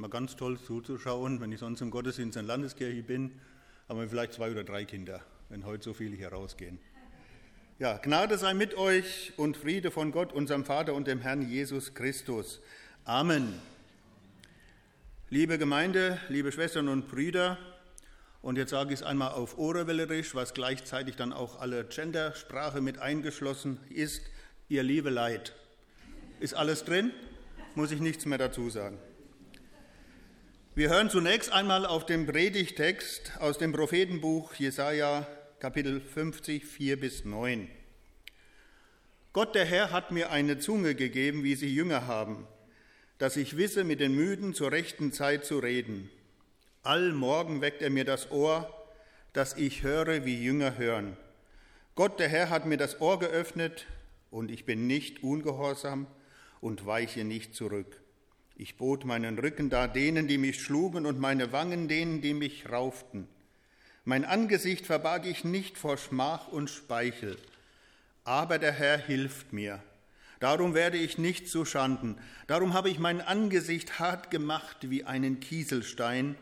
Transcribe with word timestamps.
Mal 0.00 0.10
ganz 0.10 0.36
toll 0.36 0.60
zuzuschauen, 0.60 1.40
wenn 1.40 1.50
ich 1.50 1.58
sonst 1.58 1.80
im 1.80 1.90
Gottesdienst 1.90 2.38
in 2.38 2.46
Landeskirche 2.46 3.02
bin, 3.02 3.32
haben 3.88 3.98
wir 3.98 4.08
vielleicht 4.08 4.32
zwei 4.32 4.48
oder 4.52 4.62
drei 4.62 4.84
Kinder, 4.84 5.20
wenn 5.48 5.66
heute 5.66 5.82
so 5.82 5.92
viele 5.92 6.14
hier 6.14 6.28
rausgehen. 6.28 6.78
Ja, 7.80 7.98
Gnade 7.98 8.38
sei 8.38 8.54
mit 8.54 8.76
euch 8.76 9.32
und 9.36 9.56
Friede 9.56 9.90
von 9.90 10.12
Gott, 10.12 10.32
unserem 10.32 10.64
Vater 10.64 10.94
und 10.94 11.08
dem 11.08 11.20
Herrn 11.20 11.42
Jesus 11.42 11.94
Christus. 11.94 12.60
Amen. 13.04 13.60
Liebe 15.30 15.58
Gemeinde, 15.58 16.20
liebe 16.28 16.52
Schwestern 16.52 16.86
und 16.86 17.08
Brüder, 17.08 17.58
und 18.40 18.56
jetzt 18.56 18.70
sage 18.70 18.94
ich 18.94 19.00
es 19.00 19.02
einmal 19.04 19.32
auf 19.32 19.58
Ohrewellerisch, 19.58 20.32
was 20.32 20.54
gleichzeitig 20.54 21.16
dann 21.16 21.32
auch 21.32 21.60
alle 21.60 21.84
Gendersprache 21.84 22.80
mit 22.80 23.00
eingeschlossen 23.00 23.80
ist, 23.90 24.22
ihr 24.68 24.84
liebe 24.84 25.10
Leid. 25.10 25.56
Ist 26.38 26.54
alles 26.54 26.84
drin? 26.84 27.10
Muss 27.74 27.90
ich 27.90 27.98
nichts 27.98 28.26
mehr 28.26 28.38
dazu 28.38 28.70
sagen. 28.70 28.96
Wir 30.78 30.90
hören 30.90 31.10
zunächst 31.10 31.50
einmal 31.50 31.84
auf 31.84 32.06
den 32.06 32.24
Predigtext 32.24 33.32
aus 33.40 33.58
dem 33.58 33.72
Prophetenbuch 33.72 34.54
Jesaja, 34.54 35.26
Kapitel 35.58 36.00
50, 36.00 36.64
4 36.64 37.00
bis 37.00 37.24
9. 37.24 37.68
Gott 39.32 39.56
der 39.56 39.64
Herr 39.64 39.90
hat 39.90 40.12
mir 40.12 40.30
eine 40.30 40.60
Zunge 40.60 40.94
gegeben, 40.94 41.42
wie 41.42 41.56
sie 41.56 41.74
Jünger 41.74 42.06
haben, 42.06 42.46
dass 43.18 43.36
ich 43.36 43.56
wisse, 43.56 43.82
mit 43.82 43.98
den 43.98 44.14
Müden 44.14 44.54
zur 44.54 44.70
rechten 44.70 45.10
Zeit 45.10 45.44
zu 45.44 45.58
reden. 45.58 46.10
Allmorgen 46.84 47.60
weckt 47.60 47.82
er 47.82 47.90
mir 47.90 48.04
das 48.04 48.30
Ohr, 48.30 48.72
dass 49.32 49.56
ich 49.56 49.82
höre, 49.82 50.24
wie 50.24 50.40
Jünger 50.40 50.78
hören. 50.78 51.16
Gott 51.96 52.20
der 52.20 52.28
Herr 52.28 52.50
hat 52.50 52.66
mir 52.66 52.76
das 52.76 53.00
Ohr 53.00 53.18
geöffnet, 53.18 53.88
und 54.30 54.48
ich 54.48 54.64
bin 54.64 54.86
nicht 54.86 55.24
ungehorsam 55.24 56.06
und 56.60 56.86
weiche 56.86 57.24
nicht 57.24 57.56
zurück. 57.56 58.00
Ich 58.60 58.74
bot 58.74 59.04
meinen 59.04 59.38
Rücken 59.38 59.70
da 59.70 59.86
denen, 59.86 60.26
die 60.26 60.36
mich 60.36 60.60
schlugen, 60.60 61.06
und 61.06 61.20
meine 61.20 61.52
Wangen 61.52 61.86
denen, 61.86 62.20
die 62.20 62.34
mich 62.34 62.68
rauften. 62.68 63.28
Mein 64.04 64.24
Angesicht 64.24 64.84
verbarg 64.84 65.26
ich 65.26 65.44
nicht 65.44 65.78
vor 65.78 65.96
Schmach 65.96 66.48
und 66.48 66.68
Speichel, 66.68 67.38
aber 68.24 68.58
der 68.58 68.72
Herr 68.72 68.98
hilft 68.98 69.52
mir. 69.52 69.80
Darum 70.40 70.74
werde 70.74 70.98
ich 70.98 71.18
nicht 71.18 71.48
zu 71.48 71.64
Schanden, 71.64 72.16
darum 72.48 72.74
habe 72.74 72.90
ich 72.90 72.98
mein 72.98 73.20
Angesicht 73.20 74.00
hart 74.00 74.32
gemacht 74.32 74.90
wie 74.90 75.04
einen 75.04 75.38
Kieselstein, 75.38 76.34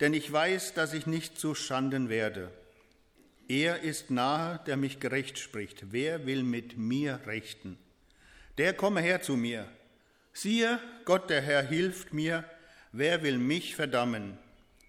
denn 0.00 0.12
ich 0.12 0.30
weiß, 0.30 0.74
dass 0.74 0.92
ich 0.92 1.06
nicht 1.06 1.38
zu 1.38 1.54
Schanden 1.54 2.10
werde. 2.10 2.50
Er 3.48 3.80
ist 3.80 4.10
nahe, 4.10 4.60
der 4.66 4.76
mich 4.76 5.00
gerecht 5.00 5.38
spricht. 5.38 5.92
Wer 5.92 6.26
will 6.26 6.42
mit 6.42 6.76
mir 6.76 7.20
rechten? 7.26 7.78
Der 8.58 8.74
komme 8.74 9.00
her 9.00 9.22
zu 9.22 9.36
mir. 9.36 9.66
Siehe, 10.36 10.80
Gott 11.04 11.30
der 11.30 11.40
Herr 11.40 11.62
hilft 11.62 12.12
mir, 12.12 12.44
wer 12.90 13.22
will 13.22 13.38
mich 13.38 13.76
verdammen? 13.76 14.36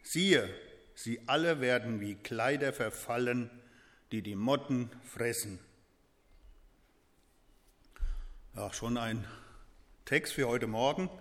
Siehe, 0.01 0.49
sie 0.95 1.21
alle 1.27 1.61
werden 1.61 2.01
wie 2.01 2.15
Kleider 2.15 2.73
verfallen, 2.73 3.51
die 4.11 4.23
die 4.23 4.33
Motten 4.35 4.89
fressen. 5.03 5.59
Ja, 8.55 8.73
schon 8.73 8.97
ein 8.97 9.23
Text 10.05 10.33
für 10.33 10.47
heute 10.47 10.65
Morgen. 10.65 11.11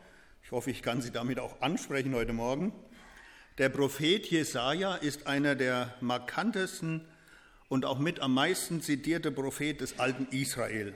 Ich 0.43 0.53
hoffe, 0.53 0.71
ich 0.71 0.83
kann 0.83 1.03
Sie 1.03 1.11
damit 1.11 1.39
auch 1.39 1.61
ansprechen 1.61 2.15
heute 2.15 2.33
Morgen. 2.33 2.73
Der 3.59 3.69
Prophet 3.69 4.25
Jesaja 4.27 4.95
ist 4.95 5.27
einer 5.27 5.55
der 5.55 5.95
markantesten 6.01 7.07
und 7.69 7.85
auch 7.85 7.99
mit 7.99 8.21
am 8.21 8.33
meisten 8.33 8.81
zitierte 8.81 9.31
Prophet 9.31 9.83
des 9.83 9.99
alten 9.99 10.27
Israel. 10.31 10.95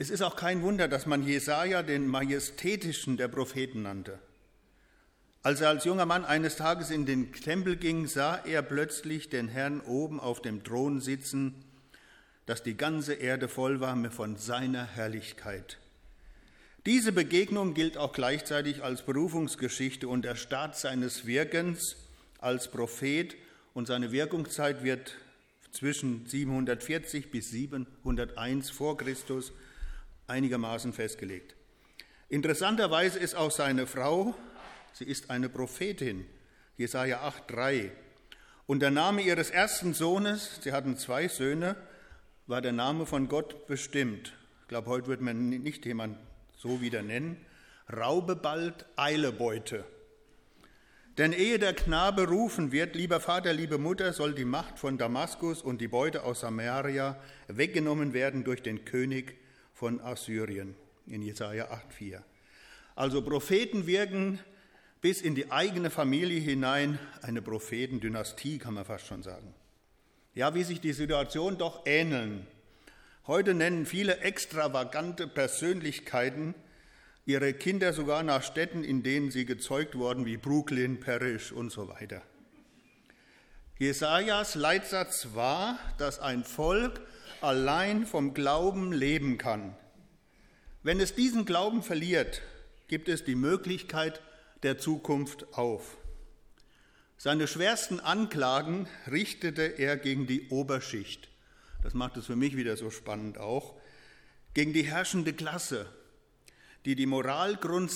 Es 0.00 0.08
ist 0.08 0.22
auch 0.22 0.34
kein 0.34 0.62
Wunder, 0.62 0.88
dass 0.88 1.04
man 1.04 1.26
Jesaja 1.26 1.82
den 1.82 2.06
majestätischen 2.06 3.18
der 3.18 3.28
Propheten 3.28 3.82
nannte. 3.82 4.18
Als 5.42 5.60
er 5.60 5.68
als 5.68 5.84
junger 5.84 6.06
Mann 6.06 6.24
eines 6.24 6.56
Tages 6.56 6.90
in 6.90 7.04
den 7.04 7.34
Tempel 7.34 7.76
ging, 7.76 8.06
sah 8.06 8.36
er 8.36 8.62
plötzlich 8.62 9.28
den 9.28 9.48
Herrn 9.48 9.82
oben 9.82 10.18
auf 10.18 10.40
dem 10.40 10.64
Thron 10.64 11.02
sitzen, 11.02 11.54
dass 12.46 12.62
die 12.62 12.78
ganze 12.78 13.12
Erde 13.12 13.46
voll 13.46 13.80
war 13.80 14.10
von 14.10 14.38
seiner 14.38 14.86
Herrlichkeit. 14.86 15.76
Diese 16.86 17.12
Begegnung 17.12 17.74
gilt 17.74 17.98
auch 17.98 18.14
gleichzeitig 18.14 18.82
als 18.82 19.04
Berufungsgeschichte 19.04 20.08
und 20.08 20.24
der 20.24 20.36
Start 20.36 20.78
seines 20.78 21.26
Wirkens 21.26 21.96
als 22.38 22.70
Prophet 22.70 23.36
und 23.74 23.86
seine 23.86 24.12
Wirkungszeit 24.12 24.82
wird 24.82 25.16
zwischen 25.72 26.24
740 26.26 27.30
bis 27.30 27.50
701 27.50 28.70
vor 28.70 28.96
Christus 28.96 29.52
einigermaßen 30.30 30.92
festgelegt. 30.92 31.56
Interessanterweise 32.28 33.18
ist 33.18 33.34
auch 33.34 33.50
seine 33.50 33.86
Frau, 33.86 34.34
sie 34.92 35.04
ist 35.04 35.30
eine 35.30 35.48
Prophetin, 35.48 36.24
Jesaja 36.76 37.28
8,3. 37.28 37.90
Und 38.66 38.80
der 38.80 38.92
Name 38.92 39.20
ihres 39.22 39.50
ersten 39.50 39.94
Sohnes, 39.94 40.60
sie 40.62 40.72
hatten 40.72 40.96
zwei 40.96 41.28
Söhne, 41.28 41.76
war 42.46 42.62
der 42.62 42.72
Name 42.72 43.04
von 43.04 43.28
Gott 43.28 43.66
bestimmt. 43.66 44.32
Ich 44.62 44.68
glaube, 44.68 44.88
heute 44.88 45.08
wird 45.08 45.20
man 45.20 45.48
nicht 45.48 45.84
jemand 45.84 46.18
so 46.56 46.80
wieder 46.80 47.02
nennen. 47.02 47.36
Raube 47.92 48.36
bald, 48.36 48.86
eile 48.96 49.32
Beute. 49.32 49.84
Denn 51.18 51.32
ehe 51.32 51.58
der 51.58 51.74
Knabe 51.74 52.28
rufen 52.28 52.70
wird, 52.70 52.94
lieber 52.94 53.20
Vater, 53.20 53.52
liebe 53.52 53.78
Mutter, 53.78 54.12
soll 54.12 54.32
die 54.32 54.44
Macht 54.44 54.78
von 54.78 54.96
Damaskus 54.96 55.62
und 55.62 55.80
die 55.80 55.88
Beute 55.88 56.22
aus 56.22 56.40
Samaria 56.40 57.20
weggenommen 57.48 58.14
werden 58.14 58.44
durch 58.44 58.62
den 58.62 58.84
König 58.84 59.36
von 59.80 59.98
Assyrien 60.02 60.76
in 61.06 61.22
Jesaja 61.22 61.64
8,4. 61.72 62.20
Also 62.94 63.22
Propheten 63.22 63.86
wirken 63.86 64.38
bis 65.00 65.22
in 65.22 65.34
die 65.34 65.50
eigene 65.50 65.88
Familie 65.88 66.38
hinein, 66.38 66.98
eine 67.22 67.40
Prophetendynastie 67.40 68.58
kann 68.58 68.74
man 68.74 68.84
fast 68.84 69.06
schon 69.06 69.22
sagen. 69.22 69.54
Ja, 70.34 70.54
wie 70.54 70.64
sich 70.64 70.82
die 70.82 70.92
Situation 70.92 71.56
doch 71.56 71.86
ähneln. 71.86 72.46
Heute 73.26 73.54
nennen 73.54 73.86
viele 73.86 74.18
extravagante 74.18 75.26
Persönlichkeiten 75.26 76.54
ihre 77.24 77.54
Kinder 77.54 77.94
sogar 77.94 78.22
nach 78.22 78.42
Städten, 78.42 78.84
in 78.84 79.02
denen 79.02 79.30
sie 79.30 79.46
gezeugt 79.46 79.96
wurden, 79.96 80.26
wie 80.26 80.36
Brooklyn, 80.36 81.00
Parrish 81.00 81.52
und 81.52 81.72
so 81.72 81.88
weiter. 81.88 82.20
Jesajas 83.78 84.56
Leitsatz 84.56 85.28
war, 85.32 85.78
dass 85.96 86.18
ein 86.18 86.44
Volk 86.44 87.00
allein 87.42 88.06
vom 88.06 88.34
Glauben 88.34 88.92
leben 88.92 89.38
kann. 89.38 89.74
Wenn 90.82 91.00
es 91.00 91.14
diesen 91.14 91.44
Glauben 91.44 91.82
verliert, 91.82 92.42
gibt 92.88 93.08
es 93.08 93.24
die 93.24 93.34
Möglichkeit 93.34 94.20
der 94.62 94.78
Zukunft 94.78 95.54
auf. 95.54 95.96
Seine 97.16 97.46
schwersten 97.46 98.00
Anklagen 98.00 98.88
richtete 99.10 99.62
er 99.62 99.96
gegen 99.96 100.26
die 100.26 100.48
Oberschicht. 100.48 101.28
Das 101.82 101.94
macht 101.94 102.16
es 102.16 102.26
für 102.26 102.36
mich 102.36 102.56
wieder 102.56 102.76
so 102.76 102.90
spannend 102.90 103.38
auch. 103.38 103.74
Gegen 104.54 104.72
die 104.72 104.84
herrschende 104.84 105.32
Klasse, 105.32 105.86
die 106.84 106.94
die 106.94 107.06
Moralgrund, 107.06 107.92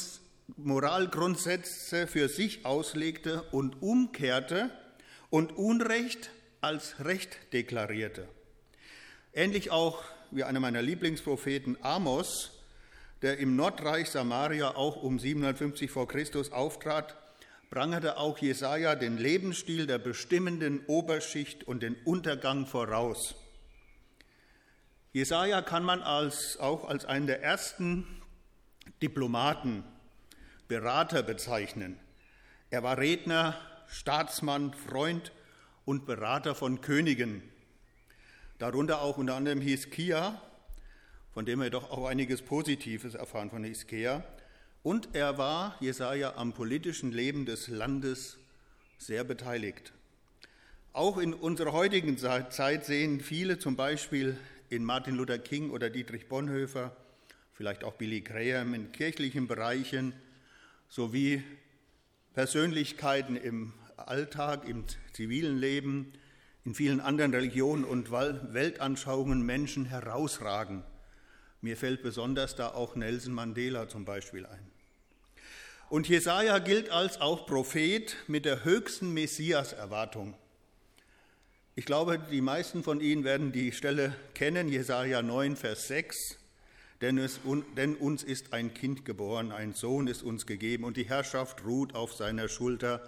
Moralgrundsätze 0.56 2.06
für 2.06 2.28
sich 2.28 2.66
auslegte 2.66 3.42
und 3.50 3.80
umkehrte 3.82 4.70
und 5.30 5.56
Unrecht 5.56 6.30
als 6.60 7.02
Recht 7.02 7.36
deklarierte. 7.52 8.28
Ähnlich 9.36 9.72
auch 9.72 10.04
wie 10.30 10.44
einer 10.44 10.60
meiner 10.60 10.80
Lieblingspropheten 10.80 11.76
Amos, 11.82 12.52
der 13.20 13.38
im 13.38 13.56
Nordreich 13.56 14.08
Samaria 14.08 14.76
auch 14.76 15.02
um 15.02 15.18
750 15.18 15.90
vor 15.90 16.06
Christus 16.06 16.52
auftrat, 16.52 17.16
prangerte 17.68 18.16
auch 18.16 18.38
Jesaja 18.38 18.94
den 18.94 19.18
Lebensstil 19.18 19.88
der 19.88 19.98
bestimmenden 19.98 20.86
Oberschicht 20.86 21.64
und 21.64 21.82
den 21.82 21.96
Untergang 22.04 22.66
voraus. 22.66 23.34
Jesaja 25.12 25.62
kann 25.62 25.82
man 25.82 26.00
als, 26.00 26.56
auch 26.60 26.84
als 26.84 27.04
einen 27.04 27.26
der 27.26 27.42
ersten 27.42 28.06
Diplomaten, 29.02 29.82
Berater 30.68 31.24
bezeichnen. 31.24 31.98
Er 32.70 32.84
war 32.84 32.98
Redner, 32.98 33.60
Staatsmann, 33.88 34.74
Freund 34.74 35.32
und 35.84 36.06
Berater 36.06 36.54
von 36.54 36.80
Königen 36.80 37.42
darunter 38.58 39.02
auch 39.02 39.18
unter 39.18 39.34
anderem 39.34 39.60
Hiskia, 39.60 40.40
von 41.32 41.44
dem 41.44 41.60
wir 41.60 41.70
doch 41.70 41.90
auch 41.90 42.06
einiges 42.06 42.42
Positives 42.42 43.14
erfahren 43.14 43.50
von 43.50 43.64
Hiskia. 43.64 44.24
Und 44.82 45.14
er 45.14 45.38
war, 45.38 45.76
Jesaja, 45.80 46.34
am 46.36 46.52
politischen 46.52 47.10
Leben 47.10 47.46
des 47.46 47.68
Landes 47.68 48.36
sehr 48.98 49.24
beteiligt. 49.24 49.92
Auch 50.92 51.18
in 51.18 51.34
unserer 51.34 51.72
heutigen 51.72 52.18
Zeit 52.18 52.84
sehen 52.84 53.20
viele 53.20 53.58
zum 53.58 53.76
Beispiel 53.76 54.36
in 54.70 54.84
Martin 54.84 55.16
Luther 55.16 55.38
King 55.38 55.70
oder 55.70 55.90
Dietrich 55.90 56.28
Bonhoeffer, 56.28 56.96
vielleicht 57.54 57.82
auch 57.82 57.94
Billy 57.94 58.20
Graham 58.20 58.74
in 58.74 58.92
kirchlichen 58.92 59.48
Bereichen 59.48 60.14
sowie 60.88 61.42
Persönlichkeiten 62.34 63.36
im 63.36 63.72
Alltag, 63.96 64.68
im 64.68 64.84
zivilen 65.12 65.58
Leben, 65.58 66.12
in 66.64 66.74
vielen 66.74 67.00
anderen 67.00 67.34
Religionen 67.34 67.84
und 67.84 68.10
Weltanschauungen 68.10 69.42
Menschen 69.42 69.84
herausragen. 69.84 70.82
Mir 71.60 71.76
fällt 71.76 72.02
besonders 72.02 72.56
da 72.56 72.68
auch 72.68 72.96
Nelson 72.96 73.32
Mandela 73.32 73.88
zum 73.88 74.04
Beispiel 74.04 74.46
ein. 74.46 74.70
Und 75.90 76.08
Jesaja 76.08 76.58
gilt 76.58 76.90
als 76.90 77.20
auch 77.20 77.46
Prophet 77.46 78.16
mit 78.26 78.46
der 78.46 78.64
höchsten 78.64 79.12
Messias-Erwartung. 79.12 80.34
Ich 81.76 81.84
glaube, 81.84 82.18
die 82.30 82.40
meisten 82.40 82.82
von 82.82 83.00
Ihnen 83.00 83.24
werden 83.24 83.52
die 83.52 83.72
Stelle 83.72 84.14
kennen, 84.34 84.68
Jesaja 84.68 85.22
9, 85.22 85.56
Vers 85.56 85.88
6. 85.88 86.38
Denn, 87.00 87.18
es, 87.18 87.40
denn 87.76 87.96
uns 87.96 88.22
ist 88.22 88.52
ein 88.52 88.72
Kind 88.72 89.04
geboren, 89.04 89.52
ein 89.52 89.74
Sohn 89.74 90.06
ist 90.06 90.22
uns 90.22 90.46
gegeben 90.46 90.84
und 90.84 90.96
die 90.96 91.08
Herrschaft 91.08 91.64
ruht 91.64 91.94
auf 91.94 92.14
seiner 92.14 92.48
Schulter. 92.48 93.02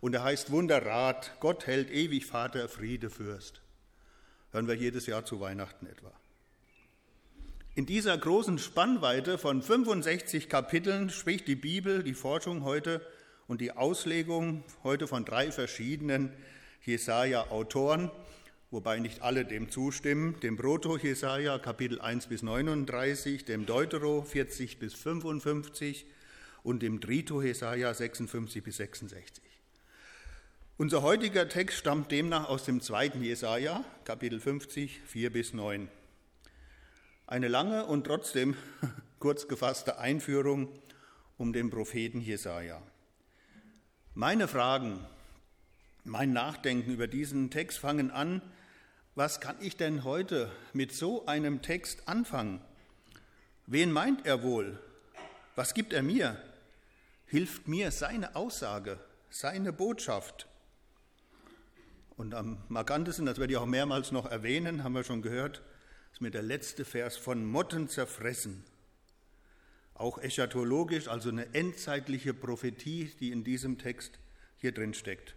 Und 0.00 0.14
er 0.14 0.24
heißt 0.24 0.50
Wunderrat, 0.50 1.36
Gott 1.40 1.66
hält 1.66 1.90
ewig 1.90 2.24
Vater, 2.26 2.68
Friede, 2.68 3.10
Fürst. 3.10 3.60
Hören 4.50 4.66
wir 4.66 4.74
jedes 4.74 5.06
Jahr 5.06 5.24
zu 5.24 5.40
Weihnachten 5.40 5.86
etwa. 5.86 6.12
In 7.74 7.86
dieser 7.86 8.16
großen 8.18 8.58
Spannweite 8.58 9.38
von 9.38 9.62
65 9.62 10.48
Kapiteln 10.48 11.10
spricht 11.10 11.46
die 11.46 11.54
Bibel, 11.54 12.02
die 12.02 12.14
Forschung 12.14 12.64
heute 12.64 13.00
und 13.46 13.60
die 13.60 13.72
Auslegung 13.72 14.64
heute 14.82 15.06
von 15.06 15.24
drei 15.24 15.52
verschiedenen 15.52 16.32
Jesaja-Autoren, 16.84 18.10
wobei 18.70 18.98
nicht 18.98 19.22
alle 19.22 19.44
dem 19.44 19.70
zustimmen, 19.70 20.38
dem 20.40 20.56
Proto-Jesaja 20.56 21.58
Kapitel 21.58 22.00
1 22.00 22.26
bis 22.26 22.42
39, 22.42 23.44
dem 23.44 23.66
Deutero 23.66 24.22
40 24.22 24.78
bis 24.78 24.94
55 24.94 26.06
und 26.62 26.82
dem 26.82 27.00
Trito-Jesaja 27.00 27.94
56 27.94 28.62
bis 28.64 28.76
66. 28.78 29.49
Unser 30.80 31.02
heutiger 31.02 31.46
Text 31.46 31.76
stammt 31.76 32.10
demnach 32.10 32.48
aus 32.48 32.64
dem 32.64 32.80
zweiten 32.80 33.22
Jesaja, 33.22 33.84
Kapitel 34.04 34.40
50, 34.40 35.02
4 35.04 35.30
bis 35.30 35.52
9. 35.52 35.90
Eine 37.26 37.48
lange 37.48 37.84
und 37.84 38.04
trotzdem 38.04 38.56
kurz 39.18 39.46
gefasste 39.46 39.98
Einführung 39.98 40.70
um 41.36 41.52
den 41.52 41.68
Propheten 41.68 42.22
Jesaja. 42.22 42.80
Meine 44.14 44.48
Fragen, 44.48 45.04
mein 46.04 46.32
Nachdenken 46.32 46.90
über 46.90 47.08
diesen 47.08 47.50
Text 47.50 47.76
fangen 47.76 48.10
an, 48.10 48.40
was 49.14 49.42
kann 49.42 49.56
ich 49.60 49.76
denn 49.76 50.04
heute 50.04 50.50
mit 50.72 50.92
so 50.92 51.26
einem 51.26 51.60
Text 51.60 52.08
anfangen? 52.08 52.58
Wen 53.66 53.92
meint 53.92 54.24
er 54.24 54.42
wohl? 54.42 54.78
Was 55.56 55.74
gibt 55.74 55.92
er 55.92 56.02
mir? 56.02 56.42
Hilft 57.26 57.68
mir 57.68 57.90
seine 57.90 58.34
Aussage, 58.34 58.98
seine 59.28 59.74
Botschaft? 59.74 60.46
Und 62.20 62.34
am 62.34 62.58
markantesten, 62.68 63.24
das 63.24 63.38
werde 63.38 63.54
ich 63.54 63.56
auch 63.56 63.64
mehrmals 63.64 64.12
noch 64.12 64.30
erwähnen, 64.30 64.84
haben 64.84 64.92
wir 64.92 65.04
schon 65.04 65.22
gehört, 65.22 65.62
ist 66.12 66.20
mir 66.20 66.30
der 66.30 66.42
letzte 66.42 66.84
Vers 66.84 67.16
von 67.16 67.46
Motten 67.46 67.88
zerfressen. 67.88 68.62
Auch 69.94 70.18
eschatologisch, 70.18 71.08
also 71.08 71.30
eine 71.30 71.54
endzeitliche 71.54 72.34
Prophetie, 72.34 73.10
die 73.20 73.32
in 73.32 73.42
diesem 73.42 73.78
Text 73.78 74.18
hier 74.58 74.72
drin 74.72 74.92
steckt. 74.92 75.34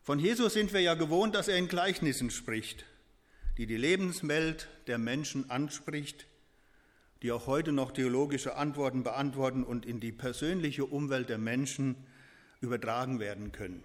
Von 0.00 0.20
Jesus 0.20 0.52
sind 0.52 0.72
wir 0.72 0.80
ja 0.80 0.94
gewohnt, 0.94 1.34
dass 1.34 1.48
er 1.48 1.58
in 1.58 1.66
Gleichnissen 1.66 2.30
spricht, 2.30 2.84
die 3.58 3.66
die 3.66 3.76
Lebenswelt 3.76 4.68
der 4.86 4.98
Menschen 4.98 5.50
anspricht, 5.50 6.28
die 7.22 7.32
auch 7.32 7.48
heute 7.48 7.72
noch 7.72 7.90
theologische 7.90 8.54
Antworten 8.54 9.02
beantworten 9.02 9.64
und 9.64 9.86
in 9.86 9.98
die 9.98 10.12
persönliche 10.12 10.84
Umwelt 10.84 11.30
der 11.30 11.38
Menschen 11.38 11.96
übertragen 12.60 13.18
werden 13.18 13.50
können. 13.50 13.82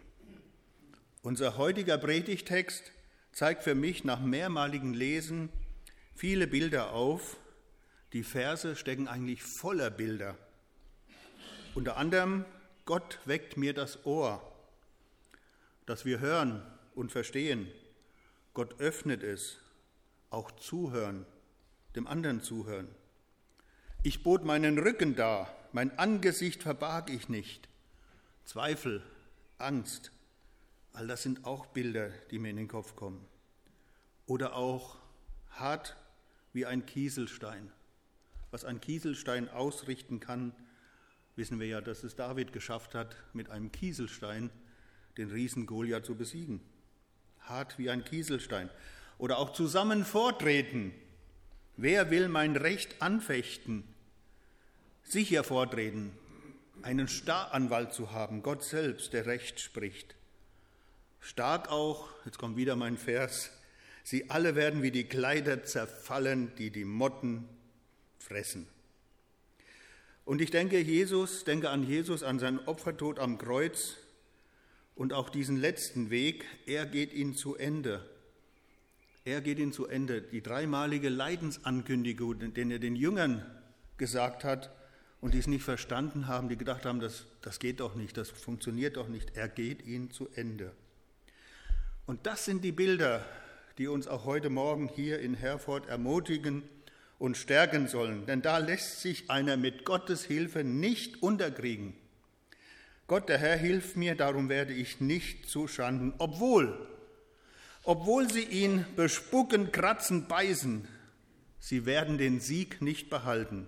Unser 1.22 1.58
heutiger 1.58 1.98
Predigtext 1.98 2.94
zeigt 3.34 3.64
für 3.64 3.76
mich 3.76 4.06
nach 4.06 4.22
mehrmaligen 4.22 4.94
Lesen 4.94 5.50
viele 6.16 6.48
Bilder 6.48 6.94
auf. 6.94 7.36
Die 8.14 8.24
Verse 8.24 8.78
stecken 8.78 9.10
eigentlich 9.10 9.44
voller 9.44 9.90
Bilder. 9.90 10.38
Unter 11.76 11.98
anderem, 11.98 12.46
Gott 12.86 13.20
weckt 13.26 13.58
mir 13.58 13.74
das 13.74 14.06
Ohr, 14.06 14.42
dass 15.86 16.06
wir 16.06 16.22
hören 16.22 16.62
und 16.96 17.12
verstehen. 17.12 17.68
Gott 18.54 18.80
öffnet 18.80 19.22
es, 19.22 19.58
auch 20.30 20.52
zuhören, 20.52 21.26
dem 21.98 22.08
anderen 22.08 22.42
zuhören. 22.42 22.88
Ich 24.04 24.24
bot 24.24 24.46
meinen 24.46 24.80
Rücken 24.80 25.18
dar, 25.18 25.54
mein 25.74 26.00
Angesicht 26.00 26.64
verbarg 26.64 27.10
ich 27.10 27.28
nicht. 27.28 27.68
Zweifel, 28.46 29.04
Angst, 29.58 30.14
all 31.00 31.08
das 31.08 31.24
sind 31.24 31.46
auch 31.46 31.66
Bilder, 31.68 32.10
die 32.30 32.40
mir 32.40 32.50
in 32.50 32.58
den 32.58 32.68
Kopf 32.68 32.98
kommen. 32.98 33.26
Oder 34.26 34.54
auch 34.56 34.98
hart 35.52 35.96
wie 36.52 36.66
ein 36.66 36.86
Kieselstein. 36.86 37.72
Was 38.52 38.66
ein 38.66 38.82
Kieselstein 38.82 39.48
ausrichten 39.48 40.20
kann, 40.20 40.52
wissen 41.38 41.58
wir 41.58 41.68
ja, 41.68 41.80
dass 41.80 42.04
es 42.04 42.18
David 42.18 42.52
geschafft 42.52 42.96
hat, 42.96 43.16
mit 43.32 43.50
einem 43.50 43.72
Kieselstein 43.72 44.50
den 45.16 45.32
Riesen 45.32 45.66
Goliath 45.66 46.06
zu 46.06 46.16
besiegen. 46.16 46.60
Hart 47.40 47.80
wie 47.80 47.90
ein 47.90 48.04
Kieselstein. 48.04 48.70
Oder 49.18 49.38
auch 49.38 49.54
zusammen 49.54 50.04
vortreten. 50.04 50.94
Wer 51.78 52.12
will 52.12 52.28
mein 52.28 52.58
Recht 52.58 53.02
anfechten? 53.02 53.86
Sicher 55.04 55.46
vortreten, 55.46 56.12
einen 56.82 57.08
Staranwalt 57.08 57.94
zu 57.94 58.12
haben, 58.12 58.44
Gott 58.44 58.66
selbst, 58.66 59.14
der 59.14 59.26
Recht 59.26 59.62
spricht. 59.62 60.19
Stark 61.20 61.70
auch, 61.70 62.10
jetzt 62.26 62.38
kommt 62.38 62.58
wieder 62.58 62.76
mein 62.76 62.98
Vers, 62.98 63.52
Sie 64.10 64.32
alle 64.32 64.56
werden 64.56 64.82
wie 64.82 64.90
die 64.90 65.04
Kleider 65.04 65.64
zerfallen, 65.64 66.52
die 66.58 66.72
die 66.72 66.84
Motten 66.84 67.48
fressen. 68.18 68.68
Und 70.26 70.42
ich 70.42 70.50
denke 70.50 70.80
Jesus, 70.80 71.44
denke 71.44 71.70
an 71.70 71.88
Jesus, 71.88 72.24
an 72.24 72.40
seinen 72.40 72.58
Opfertod 72.60 73.20
am 73.20 73.38
Kreuz 73.38 73.98
und 74.96 75.14
auch 75.14 75.30
diesen 75.30 75.58
letzten 75.58 76.10
Weg. 76.10 76.46
Er 76.66 76.88
geht 76.88 77.14
ihn 77.14 77.36
zu 77.36 77.56
Ende. 77.56 78.04
Er 79.26 79.42
geht 79.42 79.60
ihn 79.60 79.74
zu 79.74 79.86
Ende. 79.86 80.24
Die 80.24 80.42
dreimalige 80.42 81.10
Leidensankündigung, 81.10 82.54
den 82.54 82.72
er 82.72 82.80
den 82.80 82.96
Jüngern 82.96 83.46
gesagt 83.98 84.44
hat 84.44 84.72
und 85.22 85.36
die 85.36 85.40
es 85.40 85.46
nicht 85.46 85.64
verstanden 85.64 86.28
haben, 86.28 86.50
die 86.50 86.58
gedacht 86.58 86.86
haben, 86.86 87.00
das, 87.00 87.26
das 87.44 87.60
geht 87.60 87.80
doch 87.80 87.94
nicht, 87.94 88.18
das 88.18 88.32
funktioniert 88.32 88.98
doch 88.98 89.08
nicht. 89.08 89.36
Er 89.36 89.50
geht 89.50 89.86
ihn 89.86 90.10
zu 90.10 90.30
Ende. 90.30 90.72
Und 92.10 92.26
das 92.26 92.44
sind 92.44 92.64
die 92.64 92.72
Bilder, 92.72 93.24
die 93.78 93.88
uns 93.88 94.08
auch 94.08 94.26
heute 94.26 94.50
Morgen 94.50 94.88
hier 94.88 95.20
in 95.20 95.36
Herford 95.36 95.88
ermutigen 95.88 96.64
und 97.20 97.38
stärken 97.38 97.88
sollen. 97.88 98.26
Denn 98.26 98.42
da 98.42 98.58
lässt 98.58 99.02
sich 99.02 99.30
einer 99.30 99.58
mit 99.58 99.86
Gottes 99.86 100.24
Hilfe 100.24 100.64
nicht 100.64 101.22
unterkriegen. 101.22 101.94
Gott, 103.06 103.30
der 103.30 103.38
Herr, 103.38 103.58
hilft 103.58 103.96
mir, 103.96 104.16
darum 104.16 104.50
werde 104.50 104.74
ich 104.74 105.00
nicht 105.00 105.48
zu 105.48 105.68
Schanden, 105.68 106.16
obwohl, 106.18 106.84
obwohl 107.84 108.28
sie 108.28 108.46
ihn 108.46 108.88
bespucken, 108.96 109.72
kratzen, 109.72 110.28
beißen, 110.28 110.88
sie 111.60 111.86
werden 111.86 112.18
den 112.18 112.40
Sieg 112.40 112.82
nicht 112.82 113.12
behalten. 113.12 113.68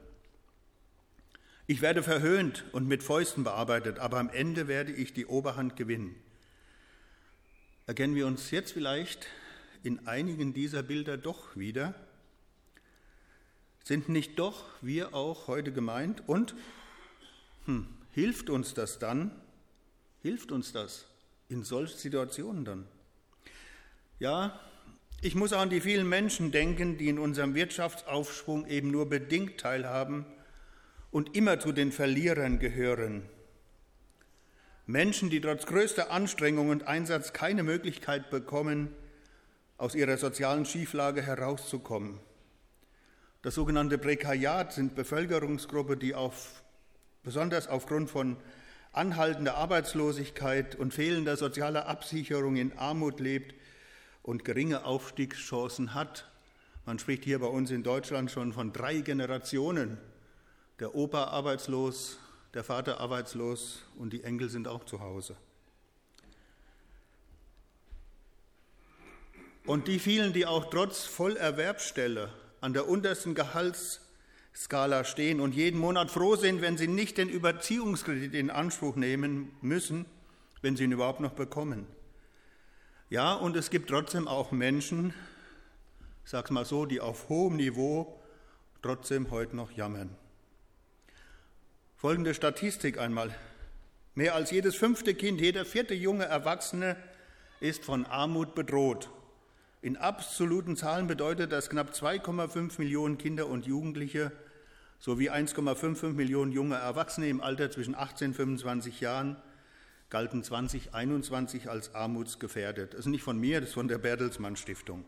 Ich 1.68 1.84
werde 1.84 2.02
verhöhnt 2.02 2.66
und 2.72 2.88
mit 2.88 3.04
Fäusten 3.04 3.44
bearbeitet, 3.44 4.00
aber 4.00 4.18
am 4.18 4.32
Ende 4.32 4.68
werde 4.68 4.94
ich 4.94 5.14
die 5.14 5.28
Oberhand 5.28 5.76
gewinnen. 5.76 6.16
Erkennen 7.88 8.16
wir 8.16 8.28
uns 8.28 8.52
jetzt 8.52 8.74
vielleicht 8.74 9.28
in 9.84 10.08
einigen 10.08 10.54
dieser 10.54 10.84
Bilder 10.84 11.18
doch 11.18 11.56
wieder? 11.58 11.96
Sind 13.84 14.08
nicht 14.10 14.38
doch 14.38 14.66
wir 14.82 15.16
auch 15.16 15.48
heute 15.48 15.72
gemeint? 15.72 16.24
Und 16.28 16.54
hm, 17.66 17.88
hilft 18.12 18.50
uns 18.50 18.74
das 18.74 19.00
dann? 19.00 19.32
Hilft 20.22 20.52
uns 20.52 20.72
das 20.72 21.06
in 21.50 21.64
solchen 21.64 21.98
Situationen 21.98 22.66
dann? 22.66 22.88
Ja, 24.20 24.60
ich 25.22 25.34
muss 25.34 25.52
auch 25.52 25.62
an 25.62 25.72
die 25.72 25.82
vielen 25.82 26.08
Menschen 26.08 26.52
denken, 26.52 26.98
die 27.00 27.10
in 27.10 27.18
unserem 27.18 27.56
Wirtschaftsaufschwung 27.56 28.68
eben 28.68 28.92
nur 28.92 29.10
bedingt 29.10 29.60
teilhaben 29.60 30.26
und 31.10 31.36
immer 31.36 31.60
zu 31.60 31.72
den 31.72 31.92
Verlierern 31.92 32.60
gehören. 32.60 33.24
Menschen, 34.92 35.30
die 35.30 35.42
trotz 35.42 35.66
größter 35.66 36.12
Anstrengung 36.12 36.70
und 36.70 36.88
Einsatz 36.88 37.34
keine 37.34 37.64
Möglichkeit 37.64 38.30
bekommen, 38.30 38.94
aus 39.78 39.96
ihrer 39.96 40.18
sozialen 40.18 40.66
Schieflage 40.66 41.22
herauszukommen. 41.22 42.20
Das 43.42 43.56
sogenannte 43.56 43.98
Prekariat 43.98 44.74
sind 44.74 44.94
Bevölkerungsgruppe, 44.94 45.98
die 45.98 46.14
auf, 46.14 46.64
besonders 47.24 47.68
aufgrund 47.68 48.12
von 48.12 48.38
anhaltender 48.92 49.56
Arbeitslosigkeit 49.56 50.76
und 50.76 50.94
fehlender 50.94 51.38
sozialer 51.38 51.88
Absicherung 51.88 52.58
in 52.58 52.78
Armut 52.78 53.20
lebt 53.20 53.56
und 54.22 54.46
geringe 54.46 54.86
Aufstiegschancen 54.86 55.94
hat. 55.96 56.30
Man 56.86 57.00
spricht 57.00 57.24
hier 57.24 57.40
bei 57.40 57.48
uns 57.48 57.72
in 57.72 57.84
Deutschland 57.84 58.30
schon 58.30 58.54
von 58.54 58.74
drei 58.74 59.00
Generationen. 59.00 59.98
Der 60.80 60.94
Opa 60.94 61.26
arbeitslos, 61.26 62.20
der 62.54 62.64
Vater 62.64 63.00
arbeitslos 63.00 63.84
und 63.98 64.14
die 64.14 64.24
Enkel 64.24 64.50
sind 64.50 64.68
auch 64.68 64.84
zu 64.86 65.00
Hause. 65.00 65.36
Und 69.66 69.88
die 69.88 70.00
vielen, 70.00 70.34
die 70.34 70.46
auch 70.46 70.70
trotz 70.70 71.06
Vollerwerbsstelle 71.06 72.34
an 72.62 72.74
der 72.74 72.90
untersten 72.90 73.36
Gehalts, 73.36 74.02
Skala 74.54 75.06
stehen 75.06 75.40
und 75.40 75.56
jeden 75.56 75.80
Monat 75.80 76.12
froh 76.12 76.36
sind, 76.36 76.62
wenn 76.62 76.78
sie 76.78 76.88
nicht 76.88 77.18
den 77.18 77.30
Überziehungskredit 77.30 78.34
in 78.34 78.50
Anspruch 78.50 78.96
nehmen 78.96 79.52
müssen, 79.62 80.06
wenn 80.62 80.76
sie 80.76 80.84
ihn 80.84 80.92
überhaupt 80.92 81.22
noch 81.22 81.32
bekommen. 81.32 81.88
Ja, 83.10 83.34
und 83.34 83.56
es 83.56 83.70
gibt 83.70 83.90
trotzdem 83.90 84.28
auch 84.28 84.52
Menschen, 84.52 85.14
sag's 86.26 86.52
mal 86.52 86.66
so, 86.66 86.86
die 86.86 87.00
auf 87.00 87.30
hohem 87.30 87.56
Niveau 87.56 88.22
trotzdem 88.82 89.32
heute 89.32 89.56
noch 89.56 89.72
jammern. 89.72 90.18
Folgende 92.02 92.34
Statistik 92.34 92.98
einmal. 92.98 93.30
Mehr 94.16 94.34
als 94.34 94.50
jedes 94.50 94.76
fünfte 94.76 95.14
Kind, 95.14 95.40
jeder 95.40 95.66
vierte 95.66 95.94
junge 95.94 96.26
Erwachsene 96.26 96.96
ist 97.60 97.86
von 97.86 98.08
Armut 98.08 98.56
bedroht. 98.56 99.12
In 99.84 99.98
absoluten 99.98 100.76
Zahlen 100.76 101.06
bedeutet 101.06 101.52
das 101.52 101.70
knapp 101.70 101.92
2,5 101.92 102.80
Millionen 102.80 103.20
Kinder 103.20 103.46
und 103.46 103.68
Jugendliche 103.68 104.32
sowie 104.98 105.30
1,55 105.30 106.14
Millionen 106.14 106.52
junge 106.52 106.74
Erwachsene 106.74 107.30
im 107.30 107.40
Alter 107.40 107.70
zwischen 107.70 107.94
18 107.94 108.30
und 108.30 108.34
25 108.34 109.00
Jahren 109.00 109.36
galten 110.10 110.44
2021 110.44 111.70
als 111.70 111.94
armutsgefährdet. 111.94 112.94
Das 112.94 113.02
ist 113.02 113.06
nicht 113.06 113.22
von 113.22 113.38
mir, 113.38 113.60
das 113.60 113.70
ist 113.70 113.76
von 113.76 113.88
der 113.88 114.00
Bertelsmann 114.00 114.56
Stiftung. 114.56 115.06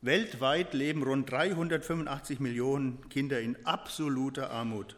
Weltweit 0.00 0.74
leben 0.74 1.04
rund 1.04 1.30
385 1.30 2.40
Millionen 2.40 3.08
Kinder 3.10 3.38
in 3.38 3.64
absoluter 3.64 4.50
Armut. 4.50 4.96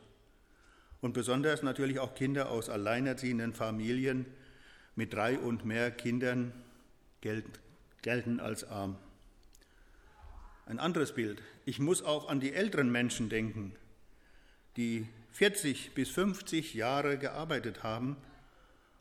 Und 1.04 1.12
besonders 1.12 1.62
natürlich 1.62 1.98
auch 1.98 2.14
Kinder 2.14 2.48
aus 2.48 2.70
alleinerziehenden 2.70 3.52
Familien 3.52 4.24
mit 4.96 5.12
drei 5.12 5.38
und 5.38 5.66
mehr 5.66 5.90
Kindern 5.90 6.54
gelten 7.20 8.40
als 8.40 8.64
arm. 8.64 8.96
Ein 10.64 10.78
anderes 10.78 11.12
Bild. 11.12 11.42
Ich 11.66 11.78
muss 11.78 12.02
auch 12.02 12.30
an 12.30 12.40
die 12.40 12.54
älteren 12.54 12.90
Menschen 12.90 13.28
denken, 13.28 13.76
die 14.78 15.06
40 15.32 15.92
bis 15.92 16.08
50 16.08 16.72
Jahre 16.72 17.18
gearbeitet 17.18 17.82
haben 17.82 18.16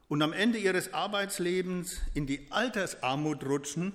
und 0.10 0.22
am 0.22 0.34
Ende 0.34 0.58
ihres 0.58 0.94
Arbeitslebens 0.94 2.02
in 2.14 2.28
die 2.28 2.48
Altersarmut 2.50 3.46
rutschen, 3.46 3.94